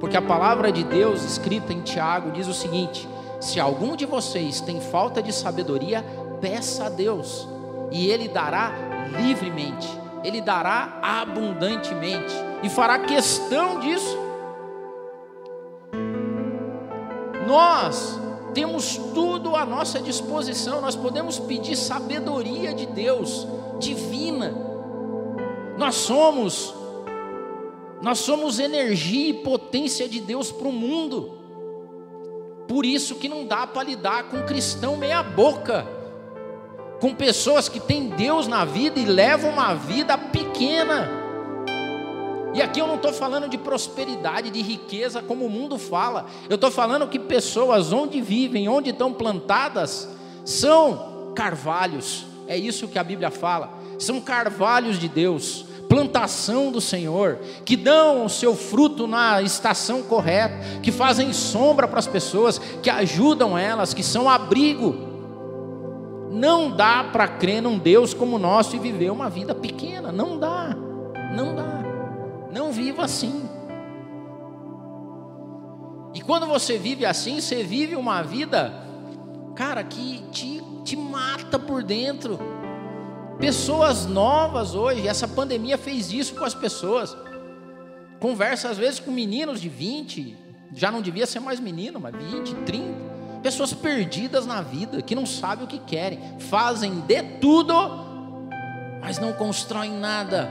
Porque 0.00 0.16
a 0.16 0.22
palavra 0.22 0.72
de 0.72 0.82
Deus, 0.82 1.22
escrita 1.22 1.72
em 1.72 1.82
Tiago, 1.82 2.32
diz 2.32 2.48
o 2.48 2.54
seguinte: 2.54 3.08
se 3.40 3.60
algum 3.60 3.94
de 3.94 4.06
vocês 4.06 4.60
tem 4.60 4.80
falta 4.80 5.22
de 5.22 5.32
sabedoria, 5.32 6.04
peça 6.40 6.86
a 6.86 6.88
Deus, 6.88 7.46
e 7.90 8.08
Ele 8.08 8.28
dará 8.28 8.72
livremente, 9.12 9.88
Ele 10.24 10.40
dará 10.40 10.98
abundantemente, 11.02 12.34
e 12.62 12.68
fará 12.68 13.00
questão 13.00 13.80
disso. 13.80 14.18
Nós 17.46 18.18
temos 18.54 18.96
tudo 19.14 19.56
à 19.56 19.64
nossa 19.64 20.00
disposição, 20.00 20.80
nós 20.80 20.94
podemos 20.94 21.38
pedir 21.38 21.76
sabedoria 21.76 22.72
de 22.72 22.86
Deus, 22.86 23.46
divina. 23.78 24.54
Nós 25.76 25.96
somos, 25.96 26.74
nós 28.00 28.18
somos 28.18 28.58
energia 28.58 29.30
e 29.30 29.34
potência 29.34 30.08
de 30.08 30.20
Deus 30.20 30.52
para 30.52 30.68
o 30.68 30.72
mundo. 30.72 31.38
Por 32.68 32.86
isso 32.86 33.16
que 33.16 33.28
não 33.28 33.46
dá 33.46 33.66
para 33.66 33.82
lidar 33.82 34.24
com 34.24 34.42
cristão 34.44 34.96
meia 34.96 35.22
boca, 35.22 35.86
com 37.02 37.12
pessoas 37.12 37.68
que 37.68 37.80
têm 37.80 38.10
Deus 38.10 38.46
na 38.46 38.64
vida 38.64 39.00
e 39.00 39.04
levam 39.04 39.50
uma 39.50 39.74
vida 39.74 40.16
pequena. 40.16 41.10
E 42.54 42.62
aqui 42.62 42.78
eu 42.78 42.86
não 42.86 42.94
estou 42.94 43.12
falando 43.12 43.48
de 43.48 43.58
prosperidade, 43.58 44.50
de 44.50 44.62
riqueza, 44.62 45.20
como 45.20 45.44
o 45.44 45.50
mundo 45.50 45.76
fala. 45.78 46.26
Eu 46.48 46.54
estou 46.54 46.70
falando 46.70 47.08
que 47.08 47.18
pessoas 47.18 47.92
onde 47.92 48.20
vivem, 48.20 48.68
onde 48.68 48.90
estão 48.90 49.12
plantadas, 49.12 50.08
são 50.44 51.32
carvalhos. 51.34 52.24
É 52.46 52.56
isso 52.56 52.86
que 52.86 53.00
a 53.00 53.02
Bíblia 53.02 53.32
fala. 53.32 53.70
São 53.98 54.20
carvalhos 54.20 54.96
de 54.96 55.08
Deus, 55.08 55.64
plantação 55.88 56.70
do 56.70 56.80
Senhor, 56.80 57.40
que 57.64 57.74
dão 57.74 58.26
o 58.26 58.30
seu 58.30 58.54
fruto 58.54 59.08
na 59.08 59.42
estação 59.42 60.04
correta, 60.04 60.54
que 60.80 60.92
fazem 60.92 61.32
sombra 61.32 61.88
para 61.88 61.98
as 61.98 62.06
pessoas, 62.06 62.60
que 62.80 62.88
ajudam 62.88 63.58
elas, 63.58 63.92
que 63.92 64.04
são 64.04 64.30
abrigo. 64.30 65.11
Não 66.32 66.70
dá 66.70 67.04
para 67.04 67.28
crer 67.28 67.60
num 67.60 67.78
Deus 67.78 68.14
como 68.14 68.36
o 68.36 68.38
nosso 68.38 68.74
e 68.74 68.78
viver 68.78 69.12
uma 69.12 69.28
vida 69.28 69.54
pequena, 69.54 70.10
não 70.10 70.38
dá, 70.38 70.74
não 71.36 71.54
dá. 71.54 71.82
Não 72.50 72.72
viva 72.72 73.04
assim. 73.04 73.46
E 76.14 76.22
quando 76.22 76.46
você 76.46 76.78
vive 76.78 77.04
assim, 77.04 77.38
você 77.38 77.62
vive 77.62 77.96
uma 77.96 78.22
vida, 78.22 78.72
cara, 79.54 79.84
que 79.84 80.22
te, 80.30 80.62
te 80.82 80.96
mata 80.96 81.58
por 81.58 81.82
dentro. 81.82 82.38
Pessoas 83.38 84.06
novas 84.06 84.74
hoje, 84.74 85.06
essa 85.06 85.28
pandemia 85.28 85.76
fez 85.76 86.10
isso 86.14 86.34
com 86.34 86.44
as 86.44 86.54
pessoas. 86.54 87.14
Conversa 88.18 88.70
às 88.70 88.78
vezes 88.78 89.00
com 89.00 89.10
meninos 89.10 89.60
de 89.60 89.68
20, 89.68 90.34
já 90.72 90.90
não 90.90 91.02
devia 91.02 91.26
ser 91.26 91.40
mais 91.40 91.60
menino, 91.60 92.00
mas 92.00 92.14
20, 92.16 92.54
30. 92.64 93.11
Pessoas 93.42 93.74
perdidas 93.74 94.46
na 94.46 94.60
vida, 94.60 95.02
que 95.02 95.14
não 95.14 95.26
sabem 95.26 95.64
o 95.64 95.68
que 95.68 95.78
querem, 95.78 96.20
fazem 96.38 97.00
de 97.00 97.22
tudo, 97.40 97.74
mas 99.00 99.18
não 99.18 99.32
constroem 99.32 99.92
nada. 99.92 100.48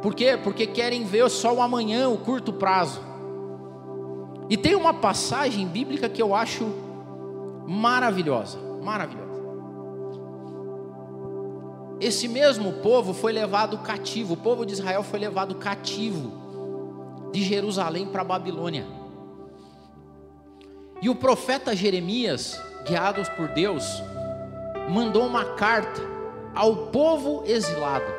Por 0.00 0.14
quê? 0.14 0.38
Porque 0.42 0.66
querem 0.66 1.04
ver 1.04 1.28
só 1.28 1.54
o 1.54 1.60
amanhã, 1.60 2.08
o 2.08 2.16
curto 2.16 2.52
prazo. 2.52 3.00
E 4.48 4.56
tem 4.56 4.74
uma 4.74 4.94
passagem 4.94 5.66
bíblica 5.66 6.08
que 6.08 6.20
eu 6.20 6.34
acho 6.34 6.66
maravilhosa, 7.66 8.58
maravilhosa. 8.82 9.24
Esse 12.00 12.28
mesmo 12.28 12.72
povo 12.74 13.14
foi 13.14 13.32
levado 13.32 13.78
cativo, 13.78 14.34
o 14.34 14.36
povo 14.36 14.66
de 14.66 14.72
Israel 14.72 15.02
foi 15.02 15.18
levado 15.18 15.54
cativo 15.54 16.32
de 17.32 17.42
Jerusalém 17.42 18.06
para 18.06 18.22
Babilônia. 18.24 18.86
E 21.04 21.08
o 21.10 21.14
profeta 21.14 21.76
Jeremias, 21.76 22.58
guiados 22.84 23.28
por 23.28 23.48
Deus, 23.48 23.84
mandou 24.88 25.26
uma 25.26 25.44
carta 25.54 26.00
ao 26.54 26.86
povo 26.86 27.44
exilado, 27.46 28.10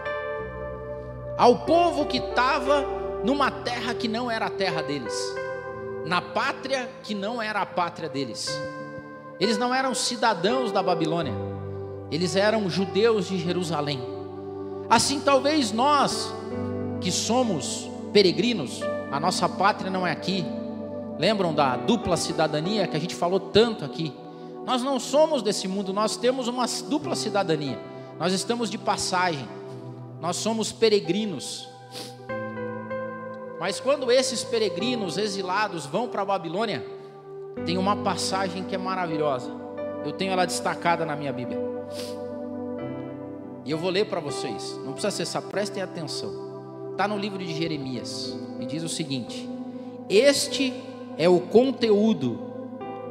ao 1.35 1.65
povo 1.65 2.05
que 2.05 2.17
estava 2.17 2.85
numa 3.25 3.49
terra 3.49 3.93
que 3.95 4.07
não 4.07 4.29
era 4.29 4.45
a 4.45 4.51
terra 4.51 4.83
deles 4.83 5.13
na 6.05 6.21
pátria 6.21 6.87
que 7.01 7.15
não 7.15 7.41
era 7.41 7.61
a 7.61 7.65
pátria 7.65 8.07
deles. 8.07 8.47
Eles 9.39 9.57
não 9.57 9.73
eram 9.73 9.95
cidadãos 9.95 10.71
da 10.71 10.81
Babilônia, 10.83 11.33
eles 12.11 12.35
eram 12.35 12.69
judeus 12.69 13.27
de 13.27 13.39
Jerusalém. 13.39 13.99
Assim, 14.87 15.19
talvez 15.19 15.71
nós, 15.71 16.31
que 17.01 17.11
somos 17.11 17.89
peregrinos, 18.13 18.81
a 19.11 19.19
nossa 19.19 19.49
pátria 19.49 19.89
não 19.89 20.05
é 20.05 20.11
aqui. 20.11 20.45
Lembram 21.17 21.53
da 21.53 21.77
dupla 21.77 22.17
cidadania 22.17 22.87
que 22.87 22.97
a 22.97 22.99
gente 22.99 23.15
falou 23.15 23.39
tanto 23.39 23.85
aqui? 23.85 24.13
Nós 24.65 24.81
não 24.81 24.99
somos 24.99 25.41
desse 25.41 25.67
mundo, 25.67 25.93
nós 25.93 26.17
temos 26.17 26.47
uma 26.47 26.65
dupla 26.89 27.15
cidadania. 27.15 27.79
Nós 28.19 28.33
estamos 28.33 28.69
de 28.69 28.77
passagem, 28.77 29.47
nós 30.19 30.35
somos 30.37 30.71
peregrinos. 30.71 31.69
Mas 33.59 33.79
quando 33.79 34.11
esses 34.11 34.43
peregrinos 34.43 35.17
exilados 35.17 35.85
vão 35.85 36.07
para 36.07 36.21
a 36.21 36.25
Babilônia, 36.25 36.85
tem 37.65 37.77
uma 37.77 37.95
passagem 37.95 38.63
que 38.63 38.75
é 38.75 38.77
maravilhosa. 38.77 39.51
Eu 40.03 40.11
tenho 40.11 40.31
ela 40.31 40.45
destacada 40.45 41.05
na 41.05 41.15
minha 41.15 41.31
Bíblia. 41.31 41.59
E 43.63 43.71
eu 43.71 43.77
vou 43.77 43.89
ler 43.89 44.05
para 44.05 44.19
vocês. 44.19 44.77
Não 44.83 44.91
precisa 44.91 45.07
acessar, 45.07 45.41
prestem 45.43 45.81
atenção. 45.81 46.91
Está 46.91 47.07
no 47.07 47.17
livro 47.17 47.39
de 47.39 47.53
Jeremias. 47.53 48.37
E 48.59 48.65
diz 48.65 48.83
o 48.83 48.89
seguinte: 48.89 49.49
Este 50.07 50.73
é 51.17 51.29
o 51.29 51.39
conteúdo 51.39 52.39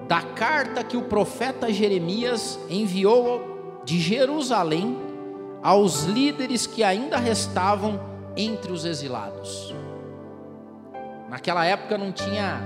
da 0.07 0.21
carta 0.21 0.85
que 0.85 0.97
o 0.97 1.03
profeta 1.03 1.73
Jeremias 1.73 2.59
enviou 2.69 3.81
de 3.85 3.99
Jerusalém 3.99 4.99
aos 5.63 6.05
líderes 6.05 6.67
que 6.67 6.83
ainda 6.83 7.17
restavam 7.17 7.99
entre 8.37 8.71
os 8.71 8.85
exilados. 8.85 9.75
Naquela 11.29 11.65
época 11.65 11.97
não 11.97 12.13
tinha 12.13 12.61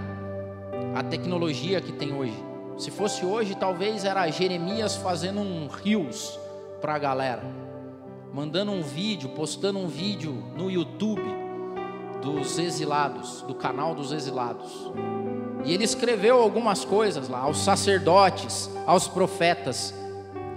a 0.94 1.02
tecnologia 1.02 1.80
que 1.80 1.92
tem 1.92 2.12
hoje. 2.12 2.44
Se 2.76 2.90
fosse 2.90 3.24
hoje, 3.24 3.54
talvez 3.54 4.04
era 4.04 4.28
Jeremias 4.30 4.96
fazendo 4.96 5.40
um 5.40 5.68
rios 5.68 6.38
para 6.80 6.94
a 6.94 6.98
galera, 6.98 7.44
mandando 8.32 8.72
um 8.72 8.82
vídeo, 8.82 9.30
postando 9.30 9.78
um 9.78 9.88
vídeo 9.88 10.32
no 10.56 10.70
YouTube 10.70 11.47
dos 12.22 12.58
exilados, 12.58 13.42
do 13.42 13.54
canal 13.54 13.94
dos 13.94 14.12
exilados. 14.12 14.92
E 15.64 15.72
ele 15.72 15.84
escreveu 15.84 16.40
algumas 16.40 16.84
coisas 16.84 17.28
lá 17.28 17.40
aos 17.40 17.58
sacerdotes, 17.58 18.70
aos 18.86 19.08
profetas 19.08 19.94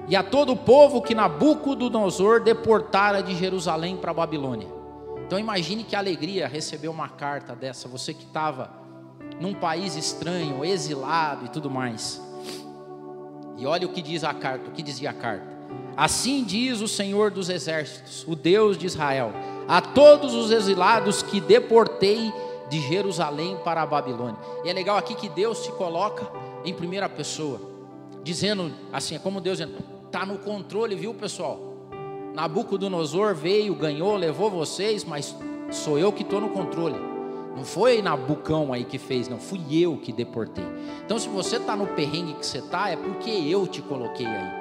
e 0.07 0.15
a 0.15 0.23
todo 0.23 0.51
o 0.51 0.57
povo 0.57 1.01
que 1.01 1.15
Nabucodonosor 1.15 2.41
deportara 2.41 3.21
de 3.21 3.35
Jerusalém 3.35 3.97
para 3.97 4.11
a 4.11 4.13
Babilônia. 4.13 4.67
Então 5.25 5.39
imagine 5.39 5.83
que 5.83 5.95
alegria 5.95 6.47
receber 6.47 6.89
uma 6.89 7.07
carta 7.07 7.55
dessa, 7.55 7.87
você 7.87 8.13
que 8.13 8.25
estava 8.25 8.69
num 9.39 9.53
país 9.53 9.95
estranho, 9.95 10.65
exilado 10.65 11.45
e 11.45 11.49
tudo 11.49 11.69
mais. 11.69 12.21
E 13.57 13.65
olha 13.65 13.87
o 13.87 13.91
que 13.91 14.01
diz 14.01 14.23
a 14.23 14.33
carta, 14.33 14.69
o 14.69 14.71
que 14.73 14.83
dizia 14.83 15.11
a 15.11 15.13
carta. 15.13 15.50
Assim 15.95 16.43
diz 16.43 16.81
o 16.81 16.87
Senhor 16.87 17.31
dos 17.31 17.49
exércitos, 17.49 18.25
o 18.27 18.35
Deus 18.35 18.77
de 18.77 18.85
Israel, 18.85 19.31
a 19.67 19.81
todos 19.81 20.33
os 20.33 20.51
exilados 20.51 21.21
que 21.21 21.39
deportei 21.39 22.31
de 22.69 22.79
Jerusalém 22.79 23.57
para 23.63 23.81
a 23.81 23.85
Babilônia. 23.85 24.37
E 24.63 24.69
é 24.69 24.73
legal 24.73 24.97
aqui 24.97 25.13
que 25.13 25.27
Deus 25.27 25.59
se 25.59 25.71
coloca 25.73 26.25
em 26.63 26.73
primeira 26.73 27.09
pessoa, 27.09 27.59
dizendo 28.23 28.71
assim, 28.93 29.15
é 29.15 29.19
como 29.19 29.41
Deus 29.41 29.59
está 29.59 30.25
no 30.25 30.37
controle, 30.37 30.95
viu 30.95 31.13
pessoal? 31.13 31.59
Nabucodonosor 32.33 33.35
veio, 33.35 33.75
ganhou, 33.75 34.15
levou 34.15 34.49
vocês, 34.49 35.03
mas 35.03 35.35
sou 35.69 35.99
eu 35.99 36.13
que 36.13 36.23
estou 36.23 36.39
no 36.39 36.49
controle. 36.49 36.95
Não 37.55 37.65
foi 37.65 38.01
Nabucão 38.01 38.71
aí 38.71 38.85
que 38.85 38.97
fez, 38.97 39.27
não, 39.27 39.37
fui 39.37 39.59
eu 39.71 39.97
que 39.97 40.13
deportei. 40.13 40.63
Então, 41.05 41.19
se 41.19 41.27
você 41.27 41.57
está 41.57 41.75
no 41.75 41.87
perrengue 41.87 42.35
que 42.35 42.45
você 42.45 42.59
está, 42.59 42.89
é 42.89 42.95
porque 42.95 43.29
eu 43.29 43.67
te 43.67 43.81
coloquei 43.81 44.25
aí. 44.25 44.60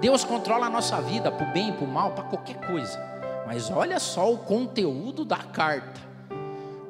Deus 0.00 0.24
controla 0.24 0.66
a 0.66 0.70
nossa 0.70 1.00
vida, 1.00 1.30
para 1.30 1.48
o 1.48 1.52
bem, 1.52 1.72
para 1.72 1.84
o 1.84 1.88
mal, 1.88 2.12
para 2.12 2.24
qualquer 2.24 2.56
coisa. 2.66 2.98
Mas 3.46 3.70
olha 3.70 3.98
só 3.98 4.32
o 4.32 4.38
conteúdo 4.38 5.24
da 5.24 5.36
carta. 5.36 6.00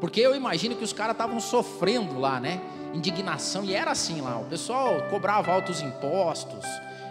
Porque 0.00 0.20
eu 0.20 0.34
imagino 0.34 0.76
que 0.76 0.84
os 0.84 0.92
caras 0.92 1.14
estavam 1.14 1.40
sofrendo 1.40 2.18
lá, 2.18 2.38
né? 2.38 2.60
Indignação, 2.94 3.64
e 3.64 3.74
era 3.74 3.90
assim 3.90 4.20
lá: 4.20 4.38
o 4.38 4.44
pessoal 4.44 5.02
cobrava 5.10 5.52
altos 5.52 5.80
impostos 5.80 6.64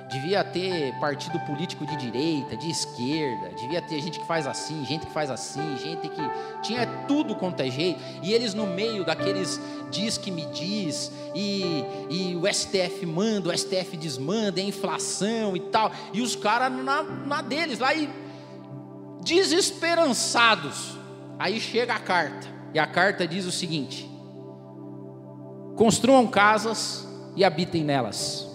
devia 0.09 0.43
ter 0.43 0.93
partido 0.99 1.39
político 1.41 1.85
de 1.85 1.95
direita, 1.95 2.57
de 2.57 2.69
esquerda, 2.69 3.49
devia 3.49 3.81
ter 3.81 4.01
gente 4.01 4.19
que 4.19 4.25
faz 4.25 4.47
assim, 4.47 4.83
gente 4.83 5.05
que 5.05 5.13
faz 5.13 5.29
assim, 5.29 5.77
gente 5.77 6.09
que 6.09 6.21
tinha 6.63 6.85
tudo 7.07 7.35
quanto 7.35 7.61
é 7.61 7.69
jeito, 7.69 8.01
e 8.23 8.33
eles 8.33 8.55
no 8.55 8.65
meio 8.65 9.05
daqueles 9.05 9.61
diz 9.91 10.17
que 10.17 10.31
me 10.31 10.45
diz, 10.47 11.11
e, 11.35 11.85
e 12.09 12.35
o 12.35 12.51
STF 12.51 13.05
manda, 13.05 13.49
o 13.49 13.57
STF 13.57 13.95
desmanda, 13.95 14.59
é 14.59 14.63
inflação 14.63 15.55
e 15.55 15.59
tal, 15.59 15.91
e 16.11 16.21
os 16.21 16.35
caras 16.35 16.71
na, 16.71 17.03
na 17.03 17.41
deles 17.41 17.77
lá 17.77 17.93
e 17.93 18.09
desesperançados. 19.23 20.97
Aí 21.37 21.59
chega 21.59 21.93
a 21.93 21.99
carta, 21.99 22.47
e 22.73 22.79
a 22.79 22.87
carta 22.87 23.27
diz 23.27 23.45
o 23.45 23.51
seguinte: 23.51 24.09
construam 25.77 26.25
casas 26.27 27.07
e 27.35 27.45
habitem 27.45 27.83
nelas 27.83 28.48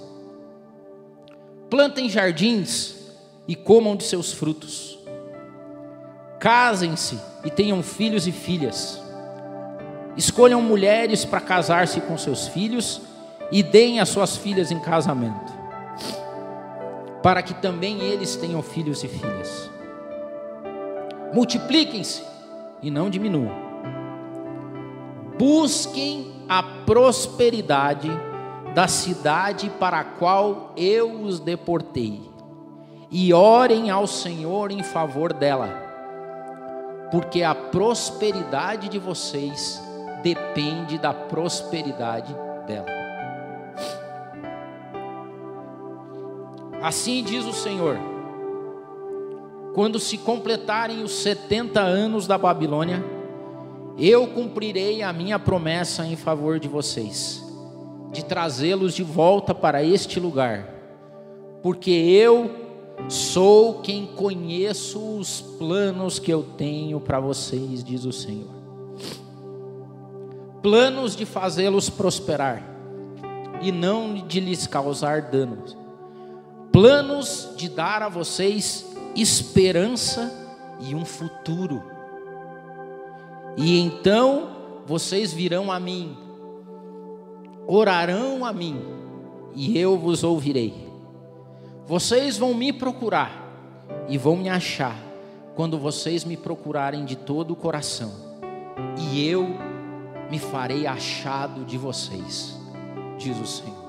plantem 1.74 2.08
jardins 2.08 2.94
e 3.48 3.56
comam 3.56 3.96
de 3.96 4.04
seus 4.04 4.32
frutos. 4.32 4.96
Casem-se 6.38 7.18
e 7.44 7.50
tenham 7.50 7.82
filhos 7.82 8.28
e 8.28 8.30
filhas. 8.30 9.02
Escolham 10.16 10.62
mulheres 10.62 11.24
para 11.24 11.40
casar-se 11.40 12.00
com 12.02 12.16
seus 12.16 12.46
filhos 12.46 13.00
e 13.50 13.60
deem 13.60 13.98
as 13.98 14.08
suas 14.08 14.36
filhas 14.36 14.70
em 14.70 14.78
casamento, 14.78 15.52
para 17.20 17.42
que 17.42 17.54
também 17.54 18.02
eles 18.02 18.36
tenham 18.36 18.62
filhos 18.62 19.02
e 19.02 19.08
filhas. 19.08 19.68
Multipliquem-se 21.34 22.22
e 22.82 22.88
não 22.88 23.10
diminuam. 23.10 23.50
Busquem 25.36 26.36
a 26.48 26.62
prosperidade 26.62 28.08
da 28.74 28.88
cidade 28.88 29.70
para 29.70 30.00
a 30.00 30.04
qual 30.04 30.72
eu 30.76 31.22
os 31.22 31.38
deportei, 31.38 32.20
e 33.10 33.32
orem 33.32 33.90
ao 33.90 34.06
Senhor 34.06 34.72
em 34.72 34.82
favor 34.82 35.32
dela, 35.32 35.68
porque 37.10 37.42
a 37.42 37.54
prosperidade 37.54 38.88
de 38.88 38.98
vocês 38.98 39.80
depende 40.22 40.98
da 40.98 41.14
prosperidade 41.14 42.34
dela. 42.66 42.88
Assim 46.82 47.22
diz 47.22 47.44
o 47.44 47.52
Senhor: 47.52 47.96
quando 49.74 50.00
se 50.00 50.18
completarem 50.18 51.02
os 51.02 51.12
70 51.12 51.80
anos 51.80 52.26
da 52.26 52.36
Babilônia, 52.36 53.04
eu 53.98 54.26
cumprirei 54.26 55.02
a 55.02 55.12
minha 55.12 55.38
promessa 55.38 56.04
em 56.04 56.16
favor 56.16 56.58
de 56.58 56.68
vocês, 56.68 57.43
de 58.14 58.24
trazê-los 58.24 58.94
de 58.94 59.02
volta 59.02 59.52
para 59.52 59.82
este 59.82 60.20
lugar, 60.20 60.68
porque 61.62 61.90
eu 61.90 62.50
sou 63.08 63.80
quem 63.80 64.06
conheço 64.06 65.18
os 65.18 65.40
planos 65.40 66.18
que 66.20 66.32
eu 66.32 66.44
tenho 66.56 67.00
para 67.00 67.18
vocês, 67.18 67.82
diz 67.82 68.04
o 68.04 68.12
Senhor. 68.12 68.54
Planos 70.62 71.16
de 71.16 71.26
fazê-los 71.26 71.90
prosperar 71.90 72.62
e 73.60 73.72
não 73.72 74.14
de 74.14 74.38
lhes 74.38 74.66
causar 74.66 75.22
danos. 75.22 75.76
Planos 76.72 77.50
de 77.56 77.68
dar 77.68 78.00
a 78.00 78.08
vocês 78.08 78.86
esperança 79.16 80.32
e 80.80 80.94
um 80.94 81.04
futuro. 81.04 81.82
E 83.56 83.80
então 83.80 84.54
vocês 84.86 85.32
virão 85.32 85.70
a 85.70 85.80
mim, 85.80 86.16
orarão 87.66 88.44
a 88.44 88.52
mim, 88.52 88.80
e 89.54 89.78
eu 89.78 89.98
vos 89.98 90.24
ouvirei. 90.24 90.74
Vocês 91.86 92.38
vão 92.38 92.54
me 92.54 92.72
procurar 92.72 93.42
e 94.08 94.16
vão 94.16 94.36
me 94.36 94.48
achar 94.48 94.96
quando 95.54 95.78
vocês 95.78 96.24
me 96.24 96.36
procurarem 96.36 97.04
de 97.04 97.16
todo 97.16 97.52
o 97.52 97.56
coração, 97.56 98.12
e 98.98 99.26
eu 99.28 99.46
me 100.30 100.38
farei 100.38 100.86
achado 100.86 101.64
de 101.64 101.78
vocês, 101.78 102.58
diz 103.18 103.38
o 103.38 103.46
Senhor. 103.46 103.84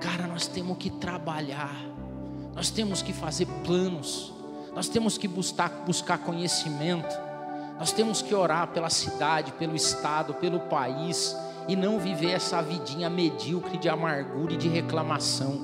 Cara, 0.00 0.26
nós 0.26 0.46
temos 0.46 0.76
que 0.76 0.90
trabalhar, 0.90 1.74
nós 2.54 2.70
temos 2.70 3.02
que 3.02 3.12
fazer 3.12 3.46
planos, 3.64 4.32
nós 4.74 4.88
temos 4.88 5.16
que 5.16 5.26
buscar, 5.26 5.70
buscar 5.86 6.18
conhecimento, 6.18 7.16
nós 7.78 7.92
temos 7.92 8.22
que 8.22 8.34
orar 8.34 8.68
pela 8.68 8.88
cidade, 8.88 9.52
pelo 9.52 9.74
estado, 9.74 10.34
pelo 10.34 10.60
país, 10.60 11.36
e 11.66 11.74
não 11.74 11.98
viver 11.98 12.30
essa 12.30 12.62
vidinha 12.62 13.10
medíocre 13.10 13.78
de 13.78 13.88
amargura 13.88 14.52
e 14.52 14.56
de 14.56 14.68
reclamação. 14.68 15.62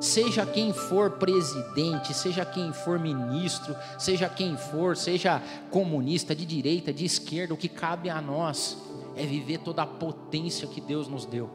Seja 0.00 0.44
quem 0.44 0.72
for 0.72 1.12
presidente, 1.12 2.12
seja 2.12 2.44
quem 2.44 2.72
for 2.72 2.98
ministro, 2.98 3.76
seja 3.96 4.28
quem 4.28 4.56
for, 4.56 4.96
seja 4.96 5.40
comunista, 5.70 6.34
de 6.34 6.44
direita, 6.44 6.92
de 6.92 7.04
esquerda, 7.04 7.54
o 7.54 7.56
que 7.56 7.68
cabe 7.68 8.10
a 8.10 8.20
nós 8.20 8.76
é 9.14 9.24
viver 9.24 9.58
toda 9.58 9.82
a 9.82 9.86
potência 9.86 10.66
que 10.66 10.80
Deus 10.80 11.06
nos 11.06 11.24
deu. 11.24 11.48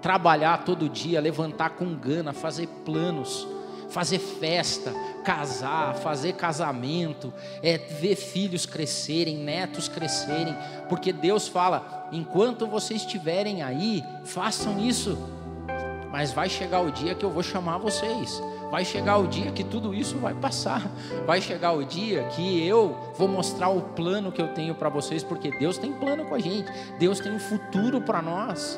Trabalhar 0.00 0.64
todo 0.64 0.88
dia, 0.88 1.20
levantar 1.20 1.70
com 1.70 1.94
gana, 1.94 2.32
fazer 2.32 2.68
planos, 2.86 3.46
fazer 3.90 4.18
festa, 4.18 4.92
casar, 5.24 5.94
fazer 5.96 6.34
casamento, 6.34 7.32
é, 7.62 7.78
ver 7.78 8.16
filhos 8.16 8.66
crescerem, 8.66 9.36
netos 9.36 9.88
crescerem, 9.88 10.56
porque 10.88 11.12
Deus 11.12 11.48
fala: 11.48 12.08
enquanto 12.12 12.66
vocês 12.66 13.02
estiverem 13.02 13.62
aí, 13.62 14.02
façam 14.24 14.78
isso, 14.78 15.18
mas 16.10 16.32
vai 16.32 16.48
chegar 16.48 16.80
o 16.80 16.90
dia 16.90 17.14
que 17.14 17.24
eu 17.24 17.30
vou 17.30 17.42
chamar 17.42 17.78
vocês. 17.78 18.40
Vai 18.70 18.84
chegar 18.84 19.18
o 19.18 19.28
dia 19.28 19.52
que 19.52 19.62
tudo 19.62 19.94
isso 19.94 20.18
vai 20.18 20.34
passar. 20.34 20.82
Vai 21.24 21.40
chegar 21.40 21.72
o 21.72 21.84
dia 21.84 22.24
que 22.24 22.66
eu 22.66 22.96
vou 23.16 23.28
mostrar 23.28 23.68
o 23.68 23.80
plano 23.80 24.32
que 24.32 24.42
eu 24.42 24.48
tenho 24.48 24.74
para 24.74 24.88
vocês, 24.88 25.22
porque 25.22 25.50
Deus 25.58 25.78
tem 25.78 25.92
plano 25.92 26.24
com 26.24 26.34
a 26.34 26.40
gente. 26.40 26.68
Deus 26.98 27.20
tem 27.20 27.32
um 27.32 27.38
futuro 27.38 28.00
para 28.00 28.20
nós. 28.20 28.76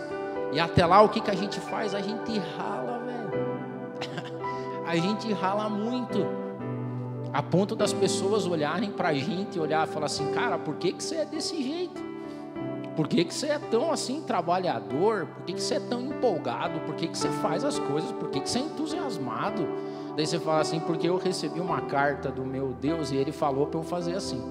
E 0.52 0.60
até 0.60 0.84
lá 0.84 1.00
o 1.00 1.08
que, 1.08 1.20
que 1.20 1.30
a 1.30 1.34
gente 1.34 1.58
faz? 1.60 1.94
A 1.94 2.00
gente 2.00 2.38
rala. 2.38 2.95
A 4.86 4.96
gente 4.96 5.32
rala 5.32 5.68
muito. 5.68 6.24
A 7.32 7.42
ponto 7.42 7.74
das 7.74 7.92
pessoas 7.92 8.46
olharem 8.46 8.90
para 8.90 9.08
a 9.08 9.14
gente 9.14 9.56
e 9.56 9.60
olhar 9.60 9.86
e 9.86 9.90
falar 9.90 10.06
assim, 10.06 10.32
cara, 10.32 10.56
por 10.56 10.76
que, 10.76 10.92
que 10.92 11.02
você 11.02 11.16
é 11.16 11.24
desse 11.24 11.60
jeito? 11.62 12.00
Por 12.94 13.08
que, 13.08 13.24
que 13.24 13.34
você 13.34 13.48
é 13.48 13.58
tão 13.58 13.92
assim 13.92 14.22
trabalhador? 14.22 15.26
Por 15.26 15.44
que, 15.44 15.52
que 15.52 15.62
você 15.62 15.74
é 15.74 15.80
tão 15.80 16.00
empolgado? 16.00 16.80
Por 16.80 16.94
que, 16.94 17.08
que 17.08 17.18
você 17.18 17.28
faz 17.28 17.62
as 17.62 17.78
coisas? 17.78 18.10
Por 18.12 18.30
que, 18.30 18.40
que 18.40 18.48
você 18.48 18.60
é 18.60 18.62
entusiasmado? 18.62 19.66
Daí 20.16 20.26
você 20.26 20.38
fala 20.38 20.60
assim, 20.60 20.80
porque 20.80 21.06
eu 21.06 21.18
recebi 21.18 21.60
uma 21.60 21.82
carta 21.82 22.30
do 22.30 22.42
meu 22.42 22.72
Deus 22.72 23.10
e 23.10 23.16
ele 23.16 23.32
falou 23.32 23.66
para 23.66 23.80
eu 23.80 23.84
fazer 23.84 24.14
assim. 24.14 24.42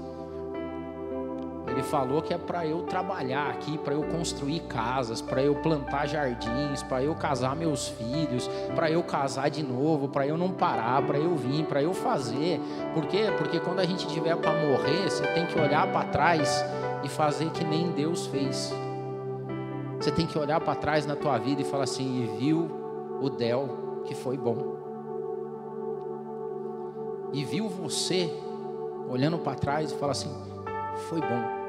Ele 1.75 1.83
falou 1.83 2.21
que 2.21 2.33
é 2.33 2.37
para 2.37 2.65
eu 2.65 2.83
trabalhar 2.83 3.49
aqui, 3.49 3.77
para 3.77 3.93
eu 3.93 4.03
construir 4.03 4.61
casas, 4.61 5.21
para 5.21 5.43
eu 5.43 5.55
plantar 5.55 6.07
jardins, 6.07 6.81
para 6.81 7.03
eu 7.03 7.13
casar 7.13 7.53
meus 7.53 7.89
filhos, 7.89 8.49
para 8.73 8.89
eu 8.89 9.03
casar 9.03 9.49
de 9.49 9.61
novo, 9.61 10.07
para 10.07 10.25
eu 10.25 10.37
não 10.37 10.51
parar, 10.51 11.05
para 11.05 11.17
eu 11.19 11.35
vir, 11.35 11.65
para 11.65 11.83
eu 11.83 11.93
fazer. 11.93 12.61
Por 12.93 13.05
quê? 13.07 13.25
Porque 13.37 13.59
quando 13.59 13.81
a 13.81 13.85
gente 13.85 14.07
tiver 14.07 14.37
para 14.37 14.53
morrer, 14.53 15.09
você 15.09 15.27
tem 15.33 15.45
que 15.45 15.59
olhar 15.59 15.91
para 15.91 16.05
trás 16.05 16.63
e 17.03 17.09
fazer 17.09 17.49
que 17.49 17.65
nem 17.65 17.91
Deus 17.91 18.25
fez. 18.27 18.73
Você 19.99 20.11
tem 20.11 20.25
que 20.25 20.39
olhar 20.39 20.61
para 20.61 20.75
trás 20.75 21.05
na 21.05 21.17
tua 21.17 21.37
vida 21.37 21.61
e 21.61 21.65
falar 21.65 21.83
assim: 21.83 22.23
e 22.23 22.37
viu 22.37 22.71
o 23.21 23.29
Del 23.29 24.01
que 24.05 24.15
foi 24.15 24.37
bom. 24.37 24.77
E 27.33 27.43
viu 27.43 27.67
você 27.67 28.33
olhando 29.09 29.37
para 29.39 29.55
trás 29.55 29.91
e 29.91 29.95
falar 29.95 30.13
assim: 30.13 30.31
foi 31.09 31.19
bom. 31.19 31.64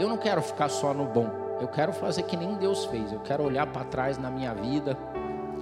Eu 0.00 0.08
não 0.08 0.16
quero 0.16 0.40
ficar 0.40 0.70
só 0.70 0.94
no 0.94 1.04
bom. 1.04 1.28
Eu 1.60 1.68
quero 1.68 1.92
fazer 1.92 2.22
que 2.22 2.34
nem 2.34 2.54
Deus 2.54 2.86
fez. 2.86 3.12
Eu 3.12 3.20
quero 3.20 3.44
olhar 3.44 3.66
para 3.66 3.84
trás 3.84 4.16
na 4.16 4.30
minha 4.30 4.54
vida 4.54 4.96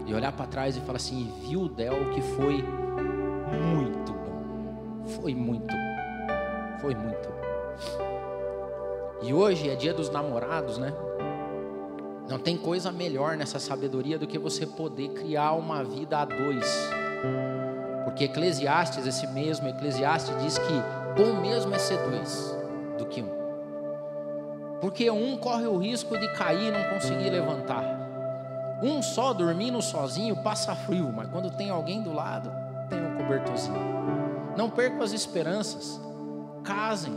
e 0.07 0.15
olhar 0.15 0.31
para 0.31 0.47
trás 0.47 0.77
e 0.77 0.81
falar 0.81 0.99
assim: 0.99 1.35
viu 1.41 1.69
Del 1.69 2.11
que 2.15 2.23
foi 2.23 2.63
muito 3.53 4.13
bom. 4.13 5.05
Foi 5.21 5.35
muito. 5.35 5.75
Foi 6.81 6.95
muito. 6.95 7.29
E 9.23 9.35
hoje 9.35 9.69
é 9.69 9.75
dia 9.75 9.93
dos 9.93 10.09
namorados, 10.09 10.79
né? 10.79 10.95
Não 12.29 12.39
tem 12.39 12.57
coisa 12.57 12.93
melhor 12.93 13.37
nessa 13.37 13.59
sabedoria 13.59 14.21
do 14.21 14.27
que 14.29 14.39
você 14.39 14.65
poder 14.65 15.09
criar 15.15 15.55
uma 15.55 15.83
vida 15.83 16.17
a 16.17 16.25
dois. 16.25 16.65
Porque 18.05 18.25
Eclesiastes, 18.25 19.05
esse 19.05 19.27
mesmo 19.27 19.67
Eclesiastes, 19.67 20.41
diz 20.41 20.59
que 20.59 21.21
bom 21.21 21.41
mesmo 21.41 21.75
é 21.75 21.79
ser 21.79 21.99
dois 22.09 22.57
do 22.97 23.07
que 23.07 23.21
um. 23.21 23.38
Porque 24.81 25.11
um 25.11 25.37
corre 25.37 25.67
o 25.67 25.77
risco 25.77 26.17
de 26.17 26.33
cair 26.35 26.69
e 26.69 26.71
não 26.71 26.85
conseguir 26.91 27.31
levantar. 27.31 27.85
Um 28.83 29.03
só 29.03 29.33
dormindo 29.33 29.83
sozinho 29.83 30.37
passa 30.37 30.75
frio, 30.75 31.13
mas 31.13 31.29
quando 31.29 31.51
tem 31.51 31.69
alguém 31.69 32.01
do 32.01 32.13
lado, 32.13 32.51
tem 32.89 33.05
um 33.05 33.17
cobertorzinho. 33.17 33.99
Não 34.57 34.71
percam 34.71 35.03
as 35.03 35.13
esperanças. 35.13 36.01
Casem. 36.63 37.13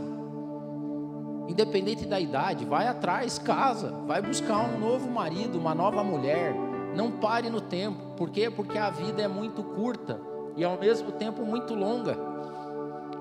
Independente 1.48 2.04
da 2.04 2.18
idade, 2.18 2.64
vai 2.64 2.88
atrás, 2.88 3.38
casa, 3.38 3.92
vai 4.06 4.20
buscar 4.22 4.58
um 4.58 4.78
novo 4.78 5.10
marido, 5.10 5.58
uma 5.58 5.74
nova 5.74 6.02
mulher. 6.02 6.54
Não 6.96 7.12
pare 7.12 7.48
no 7.48 7.60
tempo. 7.60 7.98
Por 8.16 8.30
quê? 8.30 8.50
Porque 8.50 8.78
a 8.78 8.90
vida 8.90 9.22
é 9.22 9.28
muito 9.28 9.62
curta 9.62 10.20
e 10.56 10.64
ao 10.64 10.78
mesmo 10.78 11.12
tempo 11.12 11.44
muito 11.44 11.74
longa. 11.74 12.16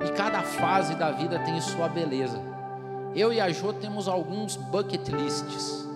E 0.03 0.11
cada 0.11 0.41
fase 0.41 0.95
da 0.95 1.11
vida 1.11 1.39
tem 1.39 1.59
sua 1.61 1.87
beleza. 1.87 2.50
Eu 3.15 3.33
e 3.33 3.41
a 3.41 3.51
Jo 3.51 3.73
temos 3.73 4.07
alguns 4.07 4.55
bucket 4.55 5.07
lists. 5.09 5.87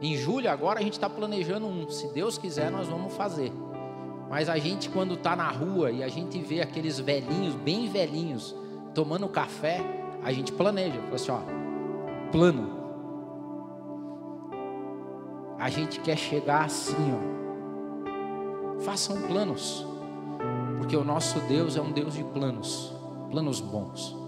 Em 0.00 0.16
julho 0.16 0.50
agora 0.50 0.80
a 0.80 0.82
gente 0.82 0.94
está 0.94 1.08
planejando 1.08 1.66
um. 1.66 1.88
Se 1.88 2.08
Deus 2.08 2.36
quiser, 2.36 2.70
nós 2.70 2.88
vamos 2.88 3.14
fazer. 3.14 3.52
Mas 4.28 4.48
a 4.48 4.58
gente, 4.58 4.88
quando 4.90 5.14
está 5.14 5.36
na 5.36 5.50
rua 5.50 5.90
e 5.90 6.02
a 6.02 6.08
gente 6.08 6.38
vê 6.40 6.60
aqueles 6.60 6.98
velhinhos, 6.98 7.54
bem 7.54 7.88
velhinhos, 7.88 8.54
tomando 8.94 9.28
café, 9.28 9.80
a 10.22 10.32
gente 10.32 10.52
planeja. 10.52 11.00
Fala 11.02 11.14
assim, 11.14 11.30
ó, 11.30 11.40
plano. 12.30 12.82
A 15.58 15.70
gente 15.70 16.00
quer 16.00 16.16
chegar 16.16 16.64
assim, 16.64 17.14
ó. 17.14 18.80
Façam 18.80 19.22
planos. 19.22 19.86
Porque 20.78 20.96
o 20.96 21.04
nosso 21.04 21.38
Deus 21.40 21.76
é 21.76 21.80
um 21.80 21.92
Deus 21.92 22.14
de 22.14 22.24
planos, 22.24 22.92
planos 23.30 23.60
bons. 23.60 24.21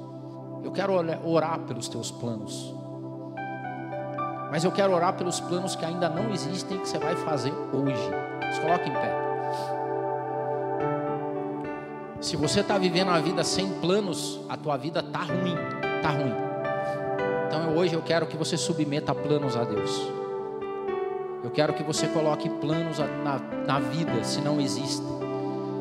Eu 0.64 0.72
quero 0.72 0.94
orar 1.22 1.60
pelos 1.60 1.88
teus 1.88 2.10
planos. 2.10 2.74
Mas 4.50 4.64
eu 4.64 4.72
quero 4.72 4.94
orar 4.94 5.12
pelos 5.12 5.38
planos 5.38 5.76
que 5.76 5.84
ainda 5.84 6.08
não 6.08 6.32
existem 6.32 6.78
que 6.78 6.88
você 6.88 6.98
vai 6.98 7.14
fazer 7.16 7.52
hoje. 7.72 8.02
Se 8.54 8.60
coloque 8.62 8.88
em 8.88 8.92
pé. 8.92 9.24
Se 12.20 12.36
você 12.36 12.60
está 12.60 12.78
vivendo 12.78 13.10
a 13.10 13.20
vida 13.20 13.44
sem 13.44 13.68
planos, 13.80 14.40
a 14.48 14.56
tua 14.56 14.78
vida 14.78 15.02
tá 15.02 15.18
ruim, 15.18 15.54
tá 16.02 16.08
ruim. 16.08 16.34
Então 17.46 17.76
hoje 17.76 17.92
eu 17.92 18.00
quero 18.00 18.26
que 18.26 18.36
você 18.36 18.56
submeta 18.56 19.14
planos 19.14 19.56
a 19.56 19.64
Deus. 19.64 19.90
Eu 21.42 21.50
quero 21.50 21.74
que 21.74 21.82
você 21.82 22.06
coloque 22.06 22.48
planos 22.48 22.98
na, 22.98 23.38
na 23.66 23.78
vida, 23.78 24.24
se 24.24 24.40
não 24.40 24.58
existem. 24.58 25.06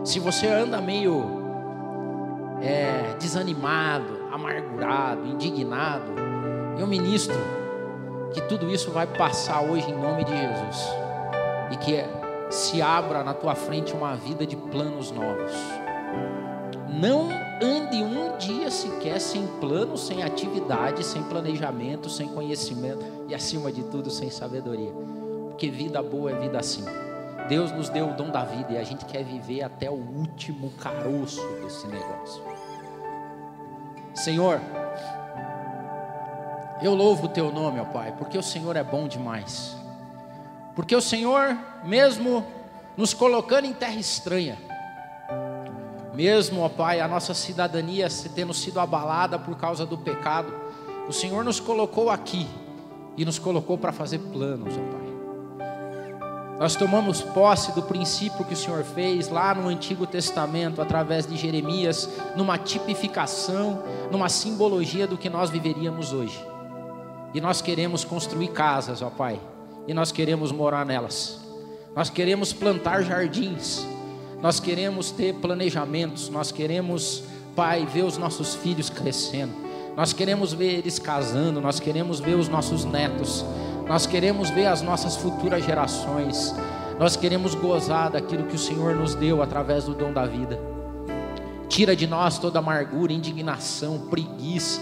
Se 0.04 0.20
você 0.20 0.48
anda 0.48 0.82
meio 0.82 1.24
é, 2.62 3.16
desanimado, 3.18 4.23
amargurado, 4.34 5.28
indignado, 5.28 6.12
eu 6.80 6.88
ministro 6.88 7.36
que 8.34 8.42
tudo 8.42 8.68
isso 8.72 8.90
vai 8.90 9.06
passar 9.06 9.62
hoje 9.62 9.92
em 9.92 9.96
nome 9.96 10.24
de 10.24 10.32
Jesus. 10.32 10.88
E 11.72 11.78
que 11.78 12.04
se 12.50 12.82
abra 12.82 13.24
na 13.24 13.36
tua 13.36 13.54
frente 13.54 13.94
uma 13.94 14.16
vida 14.16 14.44
de 14.44 14.56
planos 14.56 15.12
novos. 15.12 15.52
Não 16.90 17.30
ande 17.62 18.02
um 18.02 18.36
dia 18.38 18.72
sequer 18.72 19.20
sem 19.20 19.46
plano, 19.60 19.96
sem 19.96 20.24
atividade, 20.24 21.04
sem 21.04 21.22
planejamento, 21.22 22.10
sem 22.10 22.28
conhecimento 22.28 23.06
e, 23.28 23.36
acima 23.36 23.72
de 23.72 23.84
tudo, 23.84 24.10
sem 24.10 24.32
sabedoria. 24.32 24.92
Porque 25.50 25.70
vida 25.70 26.02
boa 26.02 26.32
é 26.32 26.40
vida 26.40 26.58
assim. 26.58 26.84
Deus 27.48 27.72
nos 27.72 27.90
deu 27.90 28.10
o 28.10 28.14
dom 28.14 28.32
da 28.32 28.44
vida 28.44 28.74
e 28.74 28.78
a 28.80 28.84
gente 28.84 29.06
quer 29.06 29.24
viver 29.24 29.62
até 29.62 29.92
o 29.92 29.94
último 29.94 30.72
caroço 30.80 31.46
desse 31.62 31.86
negócio. 31.88 32.53
Senhor, 34.14 34.62
eu 36.82 36.94
louvo 36.94 37.26
o 37.26 37.30
teu 37.30 37.52
nome, 37.52 37.80
ó 37.80 37.86
Pai, 37.86 38.14
porque 38.18 38.38
o 38.38 38.44
Senhor 38.44 38.76
é 38.76 38.84
bom 38.84 39.08
demais. 39.08 39.76
Porque 40.76 40.96
o 40.96 41.02
Senhor, 41.02 41.58
mesmo 41.84 42.46
nos 42.98 43.14
colocando 43.14 43.66
em 43.66 43.74
terra 43.74 43.96
estranha, 43.96 44.58
mesmo, 46.14 46.62
ó 46.62 46.70
Pai, 46.70 47.00
a 47.00 47.08
nossa 47.08 47.34
cidadania 47.34 48.08
tendo 48.36 48.54
sido 48.54 48.80
abalada 48.80 49.40
por 49.40 49.58
causa 49.58 49.86
do 49.86 49.98
pecado, 49.98 50.54
o 51.08 51.12
Senhor 51.12 51.44
nos 51.44 51.60
colocou 51.60 52.10
aqui 52.10 52.48
e 53.18 53.26
nos 53.26 53.40
colocou 53.40 53.78
para 53.78 53.92
fazer 53.92 54.20
planos, 54.20 54.76
ó 54.78 54.92
Pai. 54.92 55.03
Nós 56.64 56.78
tomamos 56.78 57.20
posse 57.20 57.74
do 57.74 57.82
princípio 57.82 58.46
que 58.46 58.54
o 58.54 58.56
Senhor 58.56 58.86
fez 58.86 59.28
lá 59.28 59.54
no 59.54 59.68
Antigo 59.68 60.08
Testamento, 60.08 60.82
através 60.82 61.28
de 61.28 61.36
Jeremias, 61.36 62.08
numa 62.38 62.58
tipificação, 62.58 63.84
numa 64.10 64.30
simbologia 64.30 65.06
do 65.06 65.18
que 65.18 65.30
nós 65.30 65.50
viveríamos 65.50 66.14
hoje. 66.14 66.42
E 67.34 67.42
nós 67.42 67.62
queremos 67.62 68.06
construir 68.06 68.48
casas, 68.48 69.02
ó 69.02 69.10
Pai, 69.10 69.42
e 69.90 69.94
nós 69.94 70.14
queremos 70.14 70.54
morar 70.54 70.86
nelas. 70.86 71.38
Nós 71.94 72.10
queremos 72.10 72.54
plantar 72.54 73.04
jardins, 73.04 73.86
nós 74.42 74.62
queremos 74.62 75.12
ter 75.12 75.34
planejamentos, 75.34 76.30
nós 76.30 76.50
queremos, 76.50 77.26
Pai, 77.58 77.86
ver 77.86 78.04
os 78.04 78.18
nossos 78.18 78.56
filhos 78.56 78.90
crescendo, 78.90 79.54
nós 79.98 80.14
queremos 80.14 80.54
ver 80.54 80.76
eles 80.76 80.98
casando, 80.98 81.60
nós 81.60 81.82
queremos 81.82 82.22
ver 82.22 82.36
os 82.36 82.48
nossos 82.48 82.86
netos, 82.86 83.44
nós 83.88 84.06
queremos 84.06 84.50
ver 84.50 84.68
as 84.68 84.82
nossas 84.82 85.16
futuras 85.16 85.64
gerações, 85.64 86.56
nós 87.00 87.16
queremos 87.16 87.56
gozar 87.56 88.12
daquilo 88.12 88.44
que 88.44 88.56
o 88.56 88.60
Senhor 88.60 88.96
nos 88.96 89.16
deu 89.16 89.42
através 89.42 89.86
do 89.86 89.94
dom 89.94 90.14
da 90.14 90.26
vida. 90.26 90.60
Tira 91.68 91.96
de 91.96 92.06
nós 92.06 92.38
toda 92.38 92.60
amargura, 92.60 93.12
indignação, 93.12 94.00
preguiça, 94.10 94.80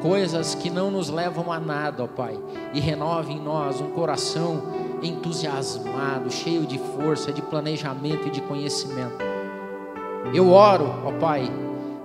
coisas 0.00 0.54
que 0.54 0.70
não 0.70 0.90
nos 0.90 1.10
levam 1.10 1.52
a 1.52 1.60
nada, 1.60 2.02
ó 2.04 2.06
Pai, 2.06 2.38
e 2.72 2.80
renove 2.80 3.32
em 3.32 3.40
nós 3.40 3.80
um 3.80 3.90
coração 3.90 4.62
entusiasmado, 5.02 6.30
cheio 6.30 6.66
de 6.66 6.78
força, 6.78 7.32
de 7.32 7.42
planejamento 7.42 8.28
e 8.28 8.30
de 8.30 8.40
conhecimento. 8.40 9.22
Eu 10.34 10.50
oro, 10.50 10.92
ó 11.04 11.12
Pai, 11.12 11.50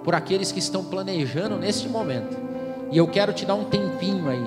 por 0.04 0.14
aqueles 0.14 0.52
que 0.52 0.60
estão 0.60 0.84
planejando 0.84 1.56
neste 1.58 1.88
momento. 1.88 2.38
E 2.92 2.98
eu 2.98 3.08
quero 3.08 3.34
te 3.34 3.46
dar 3.46 3.56
um 3.56 3.66
tempinho 3.66 4.30
aí, 4.30 4.46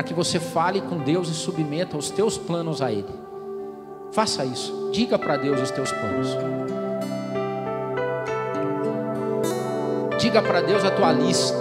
para 0.00 0.08
que 0.08 0.14
você 0.14 0.40
fale 0.40 0.80
com 0.80 0.96
Deus 0.96 1.28
e 1.28 1.34
submeta 1.34 1.94
os 1.94 2.08
teus 2.08 2.38
planos 2.38 2.80
a 2.80 2.90
Ele. 2.90 3.04
Faça 4.12 4.46
isso, 4.46 4.88
diga 4.90 5.18
para 5.18 5.36
Deus 5.36 5.60
os 5.60 5.70
teus 5.70 5.92
planos. 5.92 6.28
Diga 10.18 10.40
para 10.40 10.62
Deus 10.62 10.86
a 10.86 10.90
tua 10.90 11.12
lista. 11.12 11.54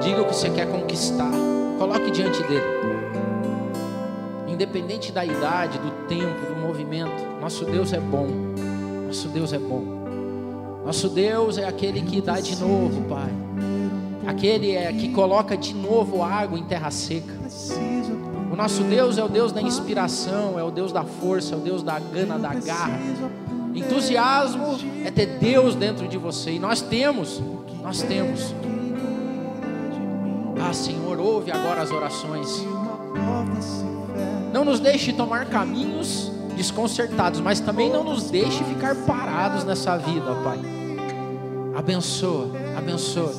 Diga 0.00 0.22
o 0.22 0.24
que 0.24 0.34
você 0.34 0.48
quer 0.48 0.70
conquistar. 0.70 1.30
Coloque 1.78 2.10
diante 2.10 2.42
dele 2.44 2.76
independente 4.48 5.12
da 5.12 5.22
idade, 5.22 5.78
do 5.78 5.90
tempo, 6.06 6.46
do 6.46 6.58
movimento, 6.58 7.12
nosso 7.42 7.66
Deus 7.66 7.92
é 7.92 8.00
bom. 8.00 8.26
Nosso 9.06 9.28
Deus 9.28 9.52
é 9.52 9.58
bom. 9.58 9.84
Nosso 10.82 11.10
Deus 11.10 11.58
é 11.58 11.66
aquele 11.66 12.00
que 12.00 12.22
dá 12.22 12.40
de 12.40 12.56
novo, 12.56 13.02
Pai. 13.02 13.30
Aquele 14.26 14.72
é 14.72 14.92
que 14.92 15.10
coloca 15.10 15.56
de 15.56 15.72
novo 15.72 16.22
água 16.22 16.58
em 16.58 16.64
terra 16.64 16.90
seca. 16.90 17.32
O 18.50 18.56
nosso 18.56 18.82
Deus 18.84 19.18
é 19.18 19.24
o 19.24 19.28
Deus 19.28 19.52
da 19.52 19.62
inspiração, 19.62 20.58
é 20.58 20.64
o 20.64 20.70
Deus 20.70 20.90
da 20.90 21.04
força, 21.04 21.54
é 21.54 21.58
o 21.58 21.60
Deus 21.60 21.82
da 21.82 21.98
gana, 21.98 22.38
da 22.38 22.54
garra. 22.54 22.98
Entusiasmo 23.74 24.78
é 25.04 25.10
ter 25.10 25.38
Deus 25.38 25.74
dentro 25.74 26.08
de 26.08 26.16
você. 26.16 26.52
E 26.52 26.58
nós 26.58 26.80
temos, 26.80 27.42
nós 27.82 28.02
temos. 28.02 28.54
Ah, 30.58 30.72
Senhor, 30.72 31.20
ouve 31.20 31.52
agora 31.52 31.82
as 31.82 31.90
orações. 31.90 32.66
Não 34.52 34.64
nos 34.64 34.80
deixe 34.80 35.12
tomar 35.12 35.46
caminhos 35.46 36.32
desconcertados, 36.56 37.40
mas 37.40 37.60
também 37.60 37.90
não 37.90 38.02
nos 38.02 38.30
deixe 38.30 38.64
ficar 38.64 38.96
parados 39.06 39.64
nessa 39.64 39.98
vida, 39.98 40.34
Pai. 40.42 40.58
Abençoa, 41.76 42.50
abençoa. 42.76 43.34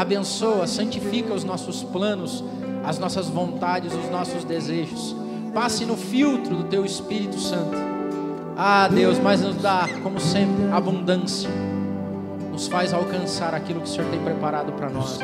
Abençoa, 0.00 0.66
santifica 0.66 1.34
os 1.34 1.44
nossos 1.44 1.82
planos, 1.82 2.42
as 2.82 2.98
nossas 2.98 3.28
vontades, 3.28 3.92
os 3.92 4.10
nossos 4.10 4.44
desejos. 4.44 5.14
Passe 5.52 5.84
no 5.84 5.94
filtro 5.94 6.56
do 6.56 6.64
teu 6.64 6.86
Espírito 6.86 7.38
Santo. 7.38 7.76
Ah, 8.56 8.88
Deus, 8.88 9.18
mas 9.18 9.42
nos 9.42 9.56
dá, 9.56 9.86
como 10.02 10.18
sempre, 10.18 10.72
abundância. 10.72 11.50
Nos 12.50 12.66
faz 12.66 12.94
alcançar 12.94 13.54
aquilo 13.54 13.82
que 13.82 13.90
o 13.90 13.92
Senhor 13.92 14.10
tem 14.10 14.20
preparado 14.20 14.72
para 14.72 14.88
nós. 14.88 15.18